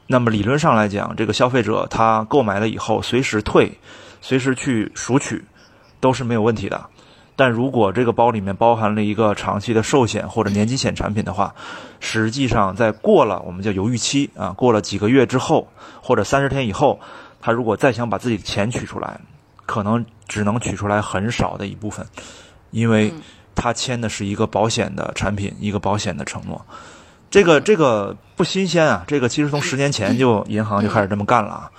[0.08, 3.72] 那么理论上来讲，这个消费者他购买了以后，随时退，
[4.22, 5.44] 随时去赎取，
[6.00, 6.86] 都是没有问题的。
[7.36, 11.56] 但如果这个包里面包含了一个长期的寿险或者年金险产品的话，
[12.00, 15.68] 实际上在过了我们叫犹豫期啊，过了几个月之后
[16.00, 17.00] 或者三十天以后，
[17.42, 19.20] 他如果再想把自己的钱取出来，
[19.66, 22.06] 可能只能取出来很少的一部分，
[22.70, 23.12] 因为
[23.56, 26.64] 他签的是一个保险的产品，一个保险的承诺。
[27.34, 31.72] 这个这个不新鲜啊，这个其实从十年前就银行就开始这么干了啊。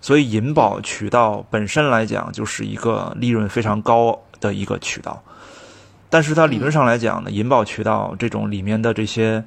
[0.00, 4.18] 所以银保渠道本身来讲就是一个利润非常高。
[4.40, 5.22] 的一个渠道，
[6.10, 9.42] 但是它理论上来讲呢，银保渠道这种里面的这些，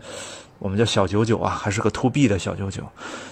[0.57, 2.81] 我们叫小九九啊，还是个 to B 的小九九。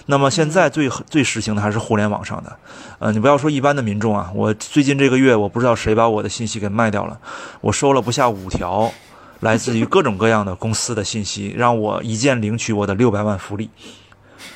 [0.04, 2.56] 那么现在最最实行的还是互联网上的。
[3.00, 7.18] 呃，你不要说一般的民众啊，我最近这个月我不知道谁把我的信息给卖掉了，
[7.60, 8.92] 我收了不下五条
[9.40, 13.70] 来自于各种各样的公司的信息，让我一键领取我的六百万福利。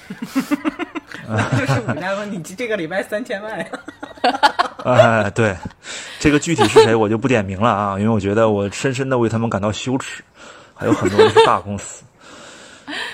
[0.10, 3.66] 就是我家说你这个礼拜三千万。
[4.84, 5.56] 哎， 对，
[6.18, 10.22] 这个具体是谁我就不点名了啊，因为我觉得我深深的为他们感到羞耻。
[10.74, 12.02] 还有很多是大公司，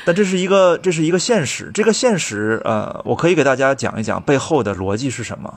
[0.05, 1.69] 但这是一个这是一个现实。
[1.75, 5.53] 这个现实，呃，我可以给大家讲一讲背后的逻辑是什么。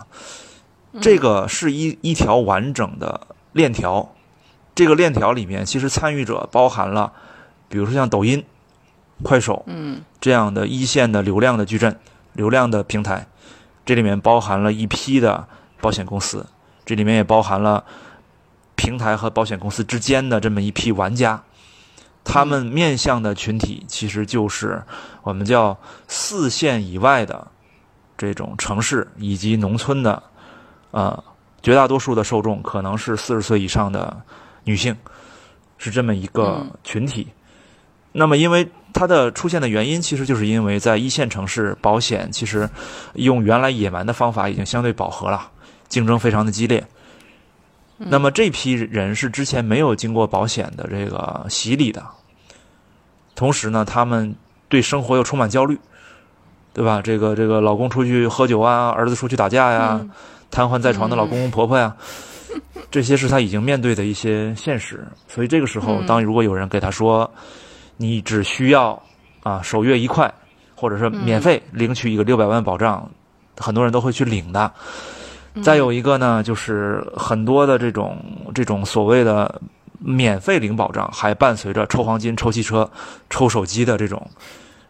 [0.99, 4.11] 这个是一一条完整的链条，
[4.79, 7.11] 这个链条里面其实参与者包含了，
[7.67, 8.41] 比如说像抖音、
[9.23, 11.99] 快手，嗯，这样的一线的流量的矩阵、
[12.31, 13.27] 流量的平台，
[13.85, 15.45] 这里面包含了一批的。
[15.81, 16.45] 保险公司，
[16.85, 17.83] 这里面也包含了
[18.75, 21.41] 平台和保险公司之间的这么一批玩家，
[22.23, 24.83] 他们面向的群体其实就是
[25.23, 25.77] 我们叫
[26.07, 27.47] 四线以外的
[28.17, 30.21] 这种城市以及农村的，
[30.91, 31.23] 呃，
[31.61, 34.21] 绝大多数的受众可能是四十岁以上的
[34.63, 34.95] 女性，
[35.77, 37.27] 是这么一个群体。
[38.11, 42.69] 那么，因为它的出现的原因，其实就是因为在一线城市，保险其实
[43.13, 45.51] 用原来野蛮的方法已经相对饱和了。
[45.87, 46.85] 竞争非常的激烈，
[47.97, 52.05] 那么这批人是之前没有经过保险的这个洗礼的，
[53.33, 54.35] 同时呢，他们
[54.67, 55.79] 对生活又充满焦虑，
[56.73, 57.01] 对吧？
[57.01, 59.99] 这个这个老公出去喝酒啊，儿子出去打架呀，
[60.51, 61.95] 瘫痪在床的老公公婆婆呀，
[62.89, 65.05] 这些是他已经面对的一些现实。
[65.27, 67.29] 所以这个时候，当如果有人给他说，
[67.97, 69.01] 你只需要
[69.43, 70.33] 啊首月一块，
[70.75, 73.09] 或者是免费领取一个六百万保障，
[73.57, 74.71] 很多人都会去领的。
[75.63, 78.17] 再有一个呢，就是很多的这种
[78.53, 79.61] 这种所谓的
[79.99, 82.89] 免费领保障，还伴随着抽黄金、抽汽车、
[83.29, 84.25] 抽手机的这种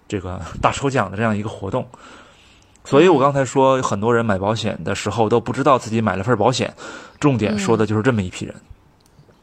[0.07, 1.88] 这个大抽奖的这样一个活动。
[2.90, 6.74] 所以我刚才说，很多人买保险的时候都不知道自己买了份保险。
[7.20, 8.56] 重点说的就是这么一批人。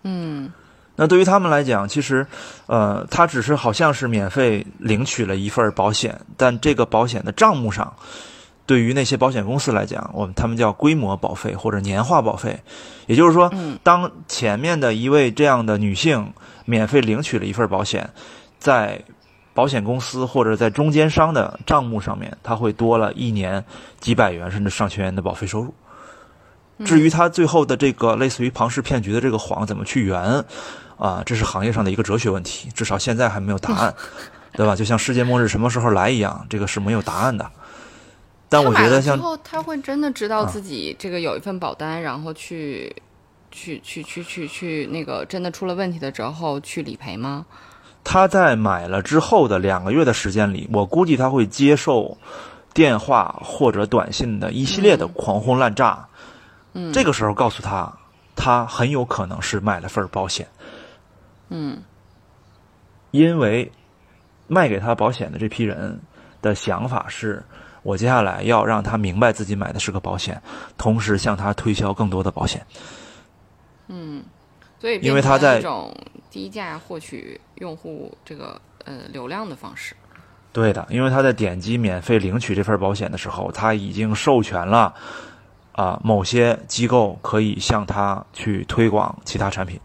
[0.03, 0.51] 嗯，
[0.97, 2.26] 那对于他们来讲，其实
[2.66, 7.94] 呃，他只是好像是免费领取了一份保险，但这个保险的账目上。
[8.66, 12.59] 对于那些保险公司来讲，我们他们叫规模保费或者年化保费，
[13.07, 13.49] 也就是说，
[13.84, 16.32] 当前面的一位这样的女性
[16.64, 18.11] 免费领取了一份保险，
[18.59, 19.01] 在
[19.57, 23.64] 保险公司或者在中间商的账目上面，他会多了一年
[23.98, 25.74] 几百元甚至上千元的保费收入。
[26.84, 30.44] 至于他最后的这个类似于庞氏骗局的这个谎怎么去圆，
[30.98, 33.94] 啊，这是行业上的一个哲学问题，至少现在还没有答案，
[34.52, 34.76] 对吧？
[34.76, 37.50] 就像世界末日什么时候来一样，这个是没有答案的。
[38.50, 42.94] 但我觉得，像后他会真的知道自己这个有一份保单，然后去
[43.50, 47.46] 去去去去去那个真的出了问题的时候去理赔吗？
[48.09, 52.16] 他在买了之后的两个月的时间里，我估计他会接受
[52.72, 56.07] 电话或者短信的一系列的狂轰滥炸。
[56.72, 57.92] 嗯，这个时候告诉他，
[58.36, 60.46] 他很有可能是买了份保险。
[61.48, 61.82] 嗯，
[63.11, 63.72] 因为
[64.46, 66.00] 卖给他保险的这批人
[66.40, 67.44] 的想法是。
[67.82, 70.42] 我接下来要让他明白自己买的是个保险，
[70.76, 72.66] 同时向他推销更多的保险。
[73.86, 74.24] 嗯，
[74.79, 75.95] 所以因为他在一种
[76.31, 79.97] 低价获取用户这个呃流量的方式。
[80.53, 84.95] 对的，因为他在点击免费领取这份保险的时候，他已经授权了
[85.72, 89.79] 啊某些机构可以向他去推广其他产品。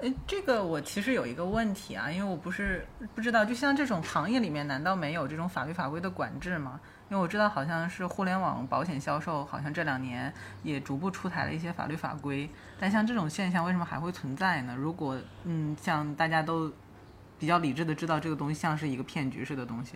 [0.00, 2.84] 哎，这个我其实有一个问题啊，因为我不是
[3.14, 6.80] 不知道，就像这种行业里面，难道没有这种法律法规的管制吗？
[7.12, 10.32] 因为我知道，好像是互联网保险销售，好像这两年
[10.62, 12.48] 也逐步出台了一些法律法规。
[12.80, 14.74] 但像这种现象，为什么还会存在呢？
[14.78, 16.72] 如果嗯，像大家都
[17.38, 19.92] 比较理智的知道这个东西像是一个骗局似的东西，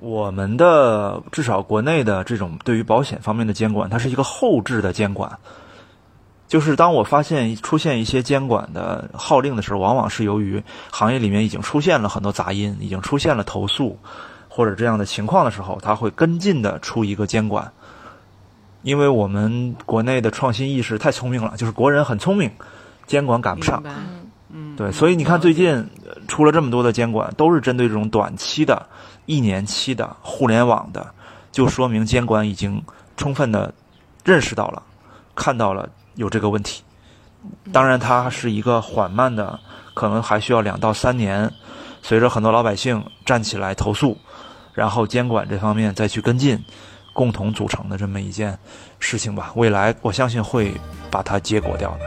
[0.00, 5.38] 我们的至少国内的这种对于保险方面的监管，它是一个后置的监管。
[6.48, 10.60] 就是当我发现出现一些监管的号令的时候，往往是由于
[10.90, 13.96] 行业里面已经出现了很多杂音，已经出现了投诉
[14.56, 17.72] 或者这样的情况的时候，他会跟进的出一个监管。
[18.82, 22.48] 因为我们国内的创新意识太聪明了，就是国人很聪明，
[23.04, 23.82] 监管赶不上。
[24.50, 25.84] 嗯，对，所以你看最近
[26.28, 28.86] 出了这么多的监管，都是针对这种短期的、
[29.26, 31.04] 一年期的互联网的，
[31.50, 32.80] 就说明监管已经
[33.16, 33.74] 充分的
[34.22, 34.80] 认识到了、
[35.34, 36.84] 看到了有这个问题。
[37.72, 39.58] 当然，它是一个缓慢的，
[39.94, 41.50] 可能还需要两到三年，
[42.02, 44.16] 随着很多老百姓站起来投诉，
[44.74, 46.62] 然后监管这方面再去跟进。
[47.14, 48.58] 共同组成的这么一件
[48.98, 50.74] 事情吧，未来我相信会
[51.12, 52.04] 把它结果掉的。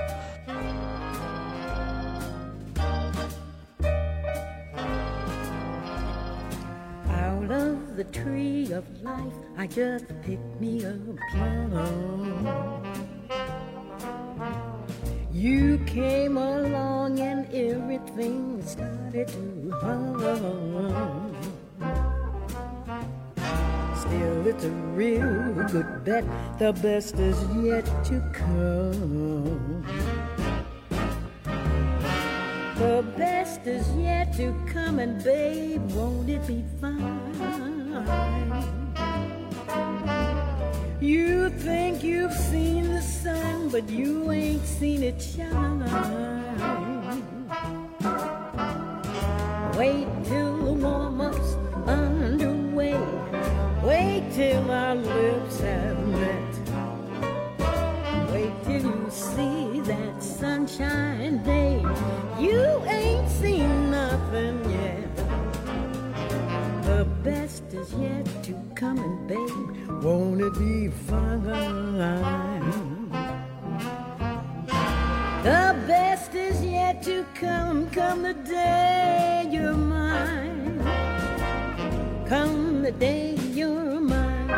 [23.97, 26.23] Still, it's a real good bet.
[26.59, 29.83] The best is yet to come.
[32.75, 37.17] The best is yet to come, and babe, won't it be fine?
[41.01, 45.79] You think you've seen the sun, but you ain't seen it shine.
[49.75, 51.55] Wait till the warm up's
[53.83, 56.53] Wait till our lips have met.
[58.31, 61.81] Wait till you see that sunshine day.
[62.39, 65.15] You ain't seen nothing yet.
[66.83, 71.43] The best is yet to come, and babe, won't it be fine?
[75.43, 80.81] The best is yet to come, come the day you're mine.
[82.27, 82.56] Come
[82.87, 84.49] the day you're mine.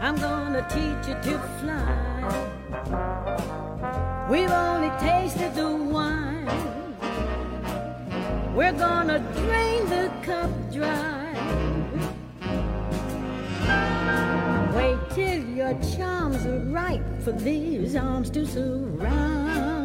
[0.00, 1.86] I'm gonna teach you to fly.
[4.28, 6.48] We've only tasted the wine.
[8.56, 11.32] We're gonna drain the cup dry.
[14.74, 19.76] Wait till your charms are ripe for these arms to surround.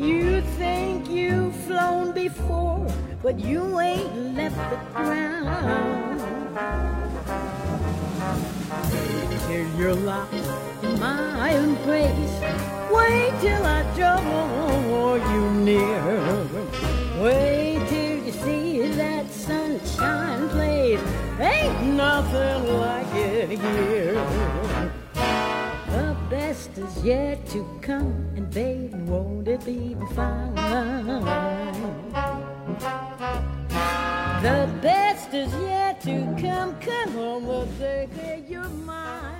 [0.00, 2.86] You think you've flown before,
[3.22, 6.20] but you ain't left the ground.
[9.46, 10.32] Till you're locked
[10.82, 12.40] in my embrace.
[12.90, 16.46] Wait till I draw you near.
[17.22, 21.00] Wait till you see that sunshine place.
[21.38, 24.19] Ain't nothing like it here.
[26.80, 30.54] Is yet to come, and baby, won't it be fine?
[34.42, 39.39] The best is yet to come, come on, we'll take your mind.